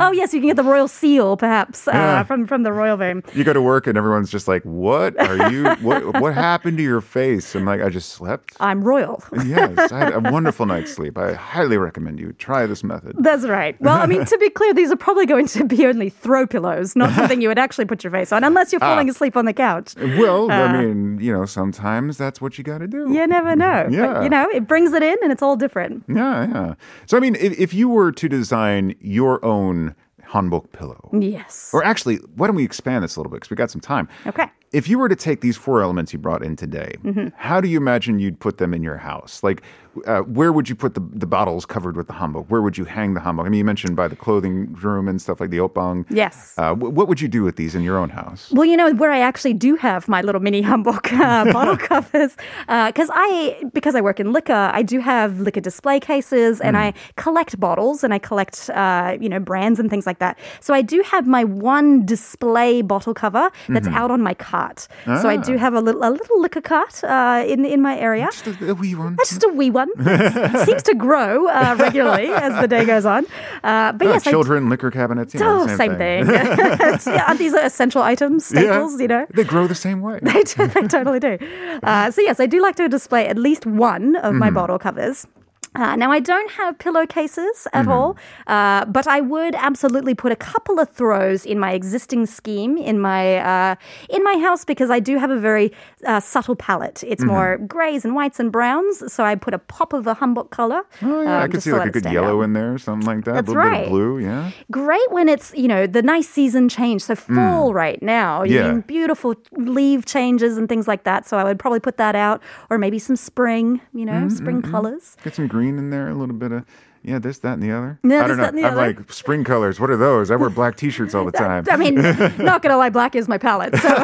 oh 0.00 0.12
yes, 0.12 0.32
you 0.34 0.40
can 0.40 0.48
get 0.48 0.56
the 0.56 0.64
royal 0.64 0.88
seal 0.88 1.36
perhaps 1.36 1.88
uh, 1.88 2.24
from 2.24 2.46
from 2.46 2.62
the 2.62 2.72
royal 2.72 2.96
vein. 2.96 3.22
you 3.34 3.44
go 3.44 3.52
to 3.52 3.62
work 3.62 3.86
and 3.86 3.96
everyone's 3.98 4.30
just 4.30 4.48
like, 4.48 4.62
"What 4.62 5.18
are 5.20 5.50
you? 5.50 5.68
What 5.80 6.20
what 6.20 6.34
happened 6.34 6.78
to 6.78 6.82
your 6.82 7.00
face?" 7.00 7.54
I'm 7.54 7.64
like, 7.64 7.80
"I 7.80 7.88
just 7.88 8.10
slept." 8.10 8.56
I'm 8.60 8.82
royal. 8.82 9.22
yes, 9.46 9.92
I 9.92 9.98
had 9.98 10.14
a 10.14 10.20
wonderful 10.30 10.66
night's 10.66 10.92
sleep. 10.92 11.16
I 11.18 11.34
highly 11.34 11.76
recommend 11.76 12.18
you 12.18 12.32
try 12.32 12.66
this 12.66 12.82
method. 12.82 13.16
That's 13.18 13.44
right. 13.46 13.80
Well, 13.80 13.96
I 13.96 14.06
mean, 14.06 14.24
to 14.24 14.38
be 14.38 14.50
clear, 14.50 14.74
these 14.74 14.90
are 14.90 14.96
probably 14.96 15.26
going 15.26 15.46
to 15.48 15.64
be 15.64 15.86
only 15.86 16.10
throw 16.10 16.46
pillows, 16.46 16.96
not 16.96 17.14
something 17.14 17.40
you 17.40 17.48
would 17.48 17.58
actually 17.58 17.84
put 17.84 18.02
your 18.02 18.10
face 18.10 18.32
on, 18.32 18.44
unless 18.44 18.72
you're 18.72 18.80
falling 18.80 19.08
asleep 19.08 19.36
on 19.36 19.44
the 19.44 19.52
couch. 19.52 19.77
Well, 19.96 20.50
I 20.50 20.62
Uh. 20.64 20.82
mean, 20.82 21.18
you 21.20 21.32
know, 21.32 21.44
sometimes 21.46 22.16
that's 22.16 22.40
what 22.40 22.58
you 22.58 22.64
got 22.64 22.78
to 22.78 22.86
do. 22.88 23.12
You 23.12 23.26
never 23.26 23.54
know. 23.56 23.88
Yeah. 23.90 24.12
But, 24.14 24.22
you 24.24 24.28
know, 24.30 24.48
it 24.50 24.66
brings 24.66 24.92
it 24.92 25.02
in 25.02 25.16
and 25.22 25.32
it's 25.32 25.42
all 25.42 25.56
different. 25.56 26.04
Yeah, 26.08 26.46
yeah. 26.48 26.74
So, 27.06 27.16
I 27.16 27.20
mean, 27.20 27.34
if, 27.36 27.58
if 27.58 27.74
you 27.74 27.88
were 27.88 28.12
to 28.12 28.28
design 28.28 28.94
your 29.00 29.44
own 29.44 29.94
hanbok 30.26 30.70
pillow. 30.72 31.08
Yes. 31.18 31.70
Or 31.72 31.82
actually, 31.82 32.16
why 32.36 32.46
don't 32.48 32.56
we 32.56 32.64
expand 32.64 33.02
this 33.02 33.16
a 33.16 33.20
little 33.20 33.30
bit 33.30 33.36
because 33.36 33.48
we 33.50 33.56
got 33.56 33.70
some 33.70 33.80
time. 33.80 34.08
Okay. 34.26 34.46
If 34.72 34.86
you 34.86 34.98
were 34.98 35.08
to 35.08 35.16
take 35.16 35.40
these 35.40 35.56
four 35.56 35.80
elements 35.80 36.12
you 36.12 36.18
brought 36.18 36.42
in 36.42 36.54
today, 36.54 36.96
Mm-hmm. 37.02 37.28
how 37.36 37.62
do 37.62 37.68
you 37.68 37.78
imagine 37.78 38.18
you'd 38.18 38.38
put 38.38 38.58
them 38.58 38.74
in 38.74 38.82
your 38.82 38.98
house? 38.98 39.42
Like, 39.42 39.62
uh, 40.06 40.20
where 40.20 40.52
would 40.52 40.68
you 40.68 40.74
put 40.74 40.94
the, 40.94 41.00
the 41.12 41.26
bottles 41.26 41.66
covered 41.66 41.96
with 41.96 42.06
the 42.06 42.12
hanbok? 42.14 42.46
Where 42.48 42.62
would 42.62 42.76
you 42.78 42.84
hang 42.84 43.14
the 43.14 43.20
hanbok? 43.20 43.46
I 43.46 43.48
mean, 43.48 43.58
you 43.58 43.64
mentioned 43.64 43.96
by 43.96 44.08
the 44.08 44.16
clothing 44.16 44.72
room 44.74 45.08
and 45.08 45.20
stuff 45.20 45.40
like 45.40 45.50
the 45.50 45.58
opbang. 45.58 46.04
Yes. 46.10 46.54
Uh, 46.58 46.74
wh- 46.74 46.92
what 46.94 47.08
would 47.08 47.20
you 47.20 47.28
do 47.28 47.42
with 47.42 47.56
these 47.56 47.74
in 47.74 47.82
your 47.82 47.98
own 47.98 48.10
house? 48.10 48.50
Well, 48.52 48.64
you 48.64 48.76
know 48.76 48.92
where 48.94 49.10
I 49.10 49.20
actually 49.20 49.54
do 49.54 49.76
have 49.76 50.08
my 50.08 50.20
little 50.22 50.40
mini 50.40 50.62
hanbok 50.62 51.12
uh, 51.12 51.52
bottle 51.56 51.76
covers, 51.76 52.36
because 52.66 53.10
I 53.12 53.62
because 53.72 53.94
I 53.94 54.00
work 54.00 54.20
in 54.20 54.32
liquor, 54.32 54.70
I 54.72 54.82
do 54.82 55.00
have 55.00 55.40
liquor 55.40 55.60
display 55.60 56.00
cases, 56.00 56.60
and 56.60 56.76
I 56.76 56.94
collect 57.16 57.58
bottles 57.60 58.04
and 58.04 58.12
I 58.14 58.18
collect 58.18 58.70
uh, 58.70 59.16
you 59.20 59.28
know 59.28 59.40
brands 59.40 59.78
and 59.80 59.88
things 59.90 60.06
like 60.06 60.18
that. 60.18 60.38
So 60.60 60.74
I 60.74 60.82
do 60.82 61.02
have 61.02 61.26
my 61.26 61.44
one 61.44 62.04
display 62.06 62.82
bottle 62.82 63.14
cover 63.14 63.50
that's 63.68 63.88
out 63.88 64.10
on 64.10 64.22
my 64.22 64.34
cart. 64.34 64.88
So 65.22 65.28
I 65.28 65.36
do 65.36 65.56
have 65.56 65.74
a 65.74 65.80
little 65.80 66.02
a 66.04 66.10
little 66.10 66.40
liquor 66.40 66.60
cart 66.60 67.02
uh, 67.04 67.44
in 67.46 67.64
in 67.64 67.80
my 67.82 67.98
area. 67.98 68.28
Just 68.32 68.46
a, 68.46 68.70
a 68.70 68.74
wee 68.74 68.94
one. 68.94 69.16
Just 69.18 69.44
a 69.44 69.48
wee 69.48 69.70
one. 69.70 69.87
It 69.96 70.66
seems 70.66 70.82
to 70.84 70.94
grow 70.94 71.48
uh, 71.48 71.76
regularly 71.78 72.28
as 72.28 72.60
the 72.60 72.68
day 72.68 72.84
goes 72.84 73.04
on. 73.06 73.24
Uh, 73.64 73.92
but 73.92 74.06
Uh, 74.06 74.10
yes, 74.10 74.24
children, 74.24 74.68
liquor 74.68 74.90
cabinets. 74.90 75.34
You 75.34 75.40
know, 75.40 75.62
Oh, 75.62 75.66
same, 75.66 75.76
same 75.76 75.96
thing. 75.96 76.28
It's- 76.30 77.06
yeah, 77.06 77.24
aren't 77.26 77.38
these 77.38 77.54
are 77.54 77.64
essential 77.64 78.02
items, 78.02 78.46
staples, 78.46 79.00
you 79.00 79.08
know? 79.08 79.26
They 79.34 79.44
grow 79.44 79.66
the 79.66 79.74
same 79.74 80.00
way. 80.00 80.20
They, 80.28 80.42
do, 80.42 80.66
they 80.66 80.86
totally 80.86 81.20
do. 81.20 81.38
Uh, 81.82 82.10
so, 82.10 82.20
yes, 82.20 82.38
I 82.40 82.46
do 82.46 82.60
like 82.60 82.76
to 82.76 82.88
display 82.88 83.26
at 83.26 83.36
least 83.38 83.66
one 83.66 84.16
of 84.16 84.30
Mm-hmm. 84.30 84.38
my 84.38 84.50
bottle 84.50 84.78
covers. 84.78 85.26
Uh, 85.74 85.94
now, 85.96 86.10
I 86.10 86.20
don't 86.20 86.50
have 86.52 86.78
pillowcases 86.78 87.66
at 87.72 87.82
Mm-hmm. 87.84 87.90
all, 87.92 88.16
uh, 88.46 88.84
but 88.86 89.06
I 89.06 89.20
would 89.20 89.54
absolutely 89.54 90.14
put 90.14 90.32
a 90.32 90.36
couple 90.36 90.80
of 90.80 90.90
throws 90.90 91.44
in 91.46 91.58
my 91.58 91.72
existing 91.72 92.26
scheme 92.26 92.76
in 92.76 92.98
my 93.00 93.36
uh, 93.38 93.74
in 94.08 94.22
my 94.24 94.36
house 94.38 94.64
because 94.64 94.90
I 94.90 94.98
do 95.00 95.18
have 95.18 95.30
a 95.30 95.38
very 95.38 95.72
uh, 96.06 96.20
subtle 96.20 96.56
palette. 96.56 97.04
It's 97.04 97.22
Mm-hmm. 97.22 97.30
more 97.32 97.58
grays 97.58 98.04
and 98.04 98.14
whites 98.14 98.40
and 98.40 98.50
browns, 98.50 99.12
so 99.12 99.24
I 99.24 99.34
put 99.36 99.54
a 99.54 99.58
pop 99.58 99.92
of 99.92 100.06
a 100.06 100.14
hanbok 100.16 100.50
color. 100.50 100.82
Oh 101.02 101.22
yeah, 101.22 101.40
I 101.40 101.44
um, 101.44 101.50
could 101.50 101.62
see 101.62 101.72
like 101.72 101.88
a 101.88 102.00
good 102.00 102.10
yellow 102.12 102.38
out. 102.40 102.44
in 102.44 102.52
there, 102.54 102.74
or 102.74 102.78
something 102.78 103.06
like 103.06 103.24
that. 103.26 103.34
That's 103.34 103.48
a 103.48 103.52
little 103.52 103.62
bit 103.70 103.76
right. 103.76 103.84
of 103.84 103.90
blue, 103.90 104.18
yeah. 104.18 104.50
great 104.70 105.10
when 105.10 105.28
it's 105.28 105.52
you 105.54 105.68
know 105.68 105.86
the 105.86 106.02
nice 106.02 106.28
season 106.28 106.68
change 106.68 107.02
so 107.02 107.14
fall 107.14 107.72
right 107.74 108.02
now 108.02 108.42
Mm. 108.42 108.50
Yeah. 108.50 108.72
beautiful 108.86 109.34
leaf 109.52 110.04
changes 110.06 110.56
and 110.58 110.68
things 110.68 110.86
like 110.88 111.02
that 111.04 111.26
so 111.28 111.36
i 111.38 111.44
would 111.44 111.58
probably 111.58 111.80
put 111.80 111.96
that 111.98 112.14
out 112.14 112.40
or 112.70 112.78
maybe 112.78 112.98
some 112.98 113.16
spring 113.16 113.80
you 113.92 114.04
know 114.04 114.12
Mm, 114.28 114.32
spring 114.32 114.62
colors 114.62 115.16
Get 115.24 115.34
some 115.34 115.46
green 115.48 115.57
in 115.66 115.90
there, 115.90 116.08
a 116.08 116.14
little 116.14 116.36
bit 116.36 116.52
of 116.52 116.64
yeah, 117.02 117.18
this, 117.18 117.38
that, 117.38 117.54
and 117.54 117.62
the 117.62 117.70
other. 117.70 117.98
Yeah, 118.02 118.24
I 118.24 118.28
don't 118.28 118.36
this, 118.36 118.52
know. 118.52 118.66
I'm 118.66 118.72
other. 118.72 118.76
like 118.76 119.12
spring 119.12 119.44
colors. 119.44 119.78
What 119.78 119.88
are 119.88 119.96
those? 119.96 120.30
I 120.30 120.36
wear 120.36 120.50
black 120.50 120.76
T-shirts 120.76 121.14
all 121.14 121.24
the 121.24 121.32
time. 121.38 121.64
i 121.70 121.76
mean 121.76 121.94
not 122.38 122.60
gonna 122.62 122.76
lie 122.76 122.90
black 122.90 123.14
is 123.14 123.28
my 123.28 123.38
palette 123.38 123.74
so 123.76 123.88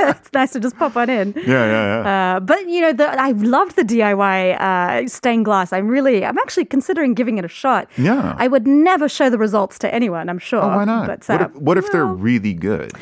it's 0.00 0.32
nice 0.32 0.52
to 0.52 0.60
just 0.60 0.76
pop 0.76 0.96
on 0.96 1.10
in 1.10 1.34
yeah, 1.36 1.42
yeah, 1.44 2.02
yeah. 2.02 2.36
uh, 2.36 2.40
but 2.40 2.66
you 2.68 2.80
know, 2.80 2.92
the, 2.92 3.08
I 3.08 3.30
loved 3.32 3.76
the 3.76 3.82
DIY 3.82 4.60
uh, 4.60 5.08
stained 5.08 5.44
glass. 5.44 5.72
I'm 5.72 5.88
really, 5.88 6.24
I'm 6.24 6.38
actually 6.38 6.64
considering 6.64 7.14
giving 7.14 7.38
it 7.38 7.44
a 7.44 7.48
shot. 7.48 7.88
Yeah. 7.96 8.34
I 8.38 8.48
would 8.48 8.66
never 8.66 9.08
show 9.08 9.30
the 9.30 9.38
results 9.38 9.78
to 9.80 9.94
anyone. 9.94 10.28
I'm 10.28 10.38
sure. 10.38 10.62
oh, 10.62 10.68
why 10.68 10.84
not? 10.84 11.06
But, 11.06 11.28
what 11.28 11.40
uh, 11.40 11.44
if, 11.44 11.54
what 11.56 11.78
if 11.78 11.92
they're 11.92 12.06
really 12.06 12.54
good? 12.54 12.92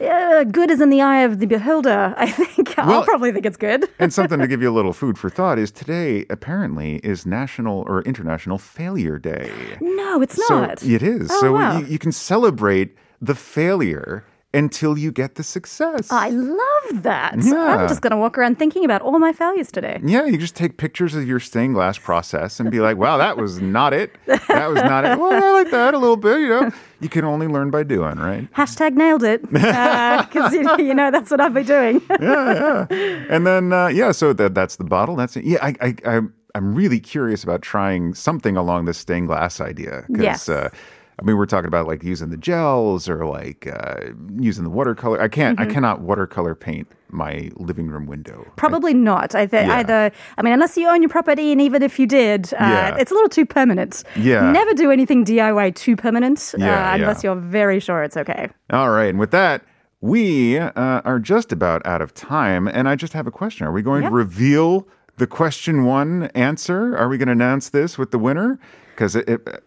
Uh, 0.00 0.44
good 0.44 0.70
is 0.70 0.80
in 0.80 0.90
the 0.90 1.00
eye 1.00 1.22
of 1.22 1.38
the 1.38 1.46
beholder. 1.46 2.14
I 2.16 2.30
think 2.30 2.74
Well- 2.76 2.90
I'll 2.90 3.04
probably 3.04 3.32
think 3.32 3.46
it's 3.46 3.56
good. 3.56 3.88
And 3.98 4.12
something 4.18 4.38
to 4.38 4.46
give 4.46 4.62
you 4.62 4.70
a 4.70 4.74
little 4.74 4.92
food 4.92 5.18
for 5.18 5.30
thought 5.30 5.58
is 5.58 5.70
today 5.70 6.26
apparently 6.30 6.96
is 6.96 7.26
National 7.26 7.84
or 7.86 8.02
International 8.02 8.58
Failure 8.58 9.18
Day. 9.18 9.50
No, 9.80 10.20
it's 10.22 10.34
so 10.46 10.60
not. 10.60 10.82
it 10.82 11.02
is. 11.02 11.30
Oh, 11.30 11.40
so 11.40 11.52
wow. 11.52 11.78
you, 11.78 11.86
you 11.86 11.98
can 11.98 12.12
celebrate 12.12 12.94
the 13.20 13.34
failure 13.34 14.24
until 14.56 14.96
you 14.98 15.12
get 15.12 15.34
the 15.36 15.42
success. 15.44 16.10
I 16.10 16.30
love 16.30 17.02
that. 17.02 17.36
Yeah. 17.42 17.54
I'm 17.76 17.88
just 17.88 18.00
going 18.00 18.10
to 18.12 18.16
walk 18.16 18.38
around 18.38 18.58
thinking 18.58 18.84
about 18.84 19.02
all 19.02 19.18
my 19.18 19.32
failures 19.32 19.70
today. 19.70 20.00
Yeah, 20.02 20.24
you 20.24 20.38
just 20.38 20.56
take 20.56 20.78
pictures 20.78 21.14
of 21.14 21.26
your 21.28 21.38
stained 21.40 21.74
glass 21.74 21.98
process 21.98 22.58
and 22.58 22.70
be 22.70 22.80
like, 22.80 22.96
wow, 22.96 23.18
that 23.18 23.36
was 23.36 23.60
not 23.60 23.92
it. 23.92 24.16
That 24.26 24.68
was 24.70 24.82
not 24.82 25.04
it. 25.04 25.18
Well, 25.18 25.32
I 25.32 25.52
like 25.62 25.70
that 25.70 25.94
a 25.94 25.98
little 25.98 26.16
bit, 26.16 26.40
you 26.40 26.48
know. 26.48 26.70
You 27.00 27.08
can 27.10 27.24
only 27.24 27.46
learn 27.46 27.70
by 27.70 27.82
doing, 27.82 28.16
right? 28.18 28.50
Hashtag 28.54 28.94
nailed 28.94 29.22
it. 29.22 29.42
Because, 29.52 30.52
you, 30.54 30.62
know, 30.62 30.76
you 30.78 30.94
know, 30.94 31.10
that's 31.10 31.30
what 31.30 31.40
I've 31.40 31.52
been 31.54 31.66
doing. 31.66 32.00
Yeah, 32.20 32.86
yeah. 32.90 33.24
And 33.28 33.46
then, 33.46 33.72
uh, 33.72 33.88
yeah, 33.88 34.12
so 34.12 34.32
that 34.32 34.54
that's 34.54 34.76
the 34.76 34.84
bottle. 34.84 35.14
That's 35.16 35.36
it. 35.36 35.44
Yeah, 35.44 35.58
I, 35.62 35.74
I, 35.80 35.94
I, 36.06 36.20
I'm 36.54 36.74
really 36.74 37.00
curious 37.00 37.44
about 37.44 37.60
trying 37.62 38.14
something 38.14 38.56
along 38.56 38.86
this 38.86 38.98
stained 38.98 39.26
glass 39.28 39.60
idea. 39.60 40.04
'cause, 40.08 40.22
Yes. 40.22 40.48
Uh, 40.48 40.70
I 41.18 41.24
mean, 41.24 41.36
we're 41.38 41.46
talking 41.46 41.68
about 41.68 41.86
like 41.86 42.02
using 42.02 42.28
the 42.28 42.36
gels 42.36 43.08
or 43.08 43.24
like 43.24 43.66
uh, 43.66 44.10
using 44.38 44.64
the 44.64 44.70
watercolor. 44.70 45.20
I 45.20 45.28
can't. 45.28 45.58
Mm-hmm. 45.58 45.70
I 45.70 45.72
cannot 45.72 46.00
watercolor 46.02 46.54
paint 46.54 46.88
my 47.08 47.50
living 47.56 47.88
room 47.88 48.06
window. 48.06 48.46
Probably 48.56 48.92
not. 48.92 49.34
I 49.34 49.46
think 49.46 49.68
Yeah. 49.68 49.78
either. 49.78 50.12
I 50.36 50.42
mean, 50.42 50.52
unless 50.52 50.76
you 50.76 50.88
own 50.88 51.00
your 51.00 51.08
property, 51.08 51.52
and 51.52 51.60
even 51.60 51.82
if 51.82 51.98
you 51.98 52.06
did, 52.06 52.52
uh, 52.54 52.56
Yeah. 52.60 52.96
it's 52.96 53.10
a 53.10 53.14
little 53.14 53.30
too 53.30 53.46
permanent. 53.46 54.02
Yeah. 54.14 54.50
Never 54.50 54.74
do 54.74 54.90
anything 54.90 55.24
DIY 55.24 55.74
too 55.74 55.96
permanent 55.96 56.52
uh, 56.54 56.62
unless 56.62 57.24
yeah. 57.24 57.30
you're 57.32 57.40
very 57.40 57.80
sure 57.80 58.02
it's 58.02 58.16
okay. 58.16 58.48
All 58.70 58.90
right, 58.90 59.08
and 59.08 59.18
with 59.18 59.30
that, 59.30 59.62
we 60.02 60.58
uh, 60.58 60.70
are 60.76 61.18
just 61.18 61.50
about 61.50 61.84
out 61.86 62.02
of 62.02 62.12
time, 62.12 62.68
and 62.68 62.88
I 62.88 62.94
just 62.96 63.14
have 63.14 63.26
a 63.26 63.30
question: 63.32 63.66
Are 63.66 63.72
we 63.72 63.80
going 63.80 64.02
to 64.02 64.10
reveal 64.10 64.86
the 65.16 65.26
question 65.26 65.84
one 65.84 66.24
answer? 66.34 66.94
Are 66.94 67.08
we 67.08 67.16
going 67.16 67.28
to 67.28 67.32
announce 67.32 67.70
this 67.70 67.96
with 67.96 68.10
the 68.10 68.18
winner? 68.18 68.58
Because 68.96 69.14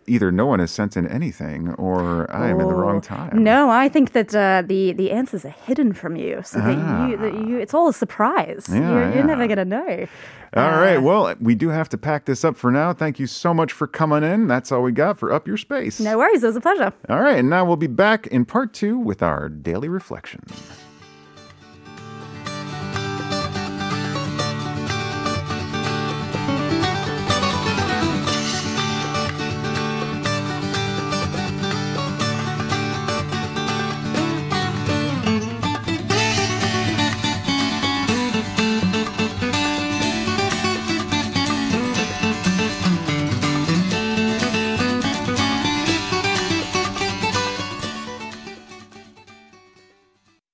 either 0.08 0.32
no 0.32 0.48
one 0.48 0.58
has 0.60 0.72
sent 0.72 0.98
in 0.98 1.06
anything, 1.08 1.70
or 1.76 2.26
I 2.34 2.48
am 2.48 2.60
in 2.60 2.68
the 2.68 2.74
wrong 2.74 2.98
Oh, 2.98 3.00
time. 3.00 3.44
No, 3.44 3.70
I 3.70 3.88
think 3.88 4.13
that 4.13 4.34
uh, 4.34 4.63
the 4.65 4.92
the 4.94 5.12
answers 5.12 5.46
are 5.46 5.50
hidden 5.68 5.94
from 5.94 6.15
you, 6.15 6.42
so 6.44 6.58
that 6.60 6.72
you 7.10 7.18
that 7.18 7.34
you 7.36 7.60
it's 7.60 7.76
all 7.76 7.88
a 7.89 7.94
surprise. 7.94 8.65
Ah. 8.70 8.74
Yeah, 8.74 8.80
you're, 8.92 9.02
yeah. 9.02 9.13
you're 9.13 9.24
never 9.28 9.48
gonna 9.48 9.65
know. 9.65 10.08
All 10.56 10.72
right, 10.72 10.98
well, 10.98 11.36
we 11.39 11.54
do 11.54 11.70
have 11.70 11.89
to 11.89 11.98
pack 12.00 12.26
this 12.26 12.44
up 12.44 12.58
for 12.58 12.72
now. 12.72 12.92
Thank 12.92 13.20
you 13.20 13.28
so 13.28 13.54
much 13.54 13.72
for 13.72 13.86
coming 13.86 14.24
in. 14.24 14.48
That's 14.48 14.72
all 14.72 14.82
we 14.82 14.92
got 14.92 15.20
for 15.20 15.32
Up 15.32 15.48
Your 15.48 15.58
Space. 15.58 16.00
No 16.00 16.18
worries. 16.18 16.44
It 16.44 16.48
was 16.48 16.56
a 16.56 16.62
pleasure. 16.62 16.92
All 17.08 17.22
right, 17.22 17.38
and 17.38 17.52
now 17.52 17.63
we'll 17.65 17.78
be 17.78 17.86
back 17.86 18.26
in 18.28 18.46
part 18.46 18.74
two 18.74 18.98
with 18.98 19.22
our 19.22 19.48
daily 19.48 19.89
reflection. 19.89 20.42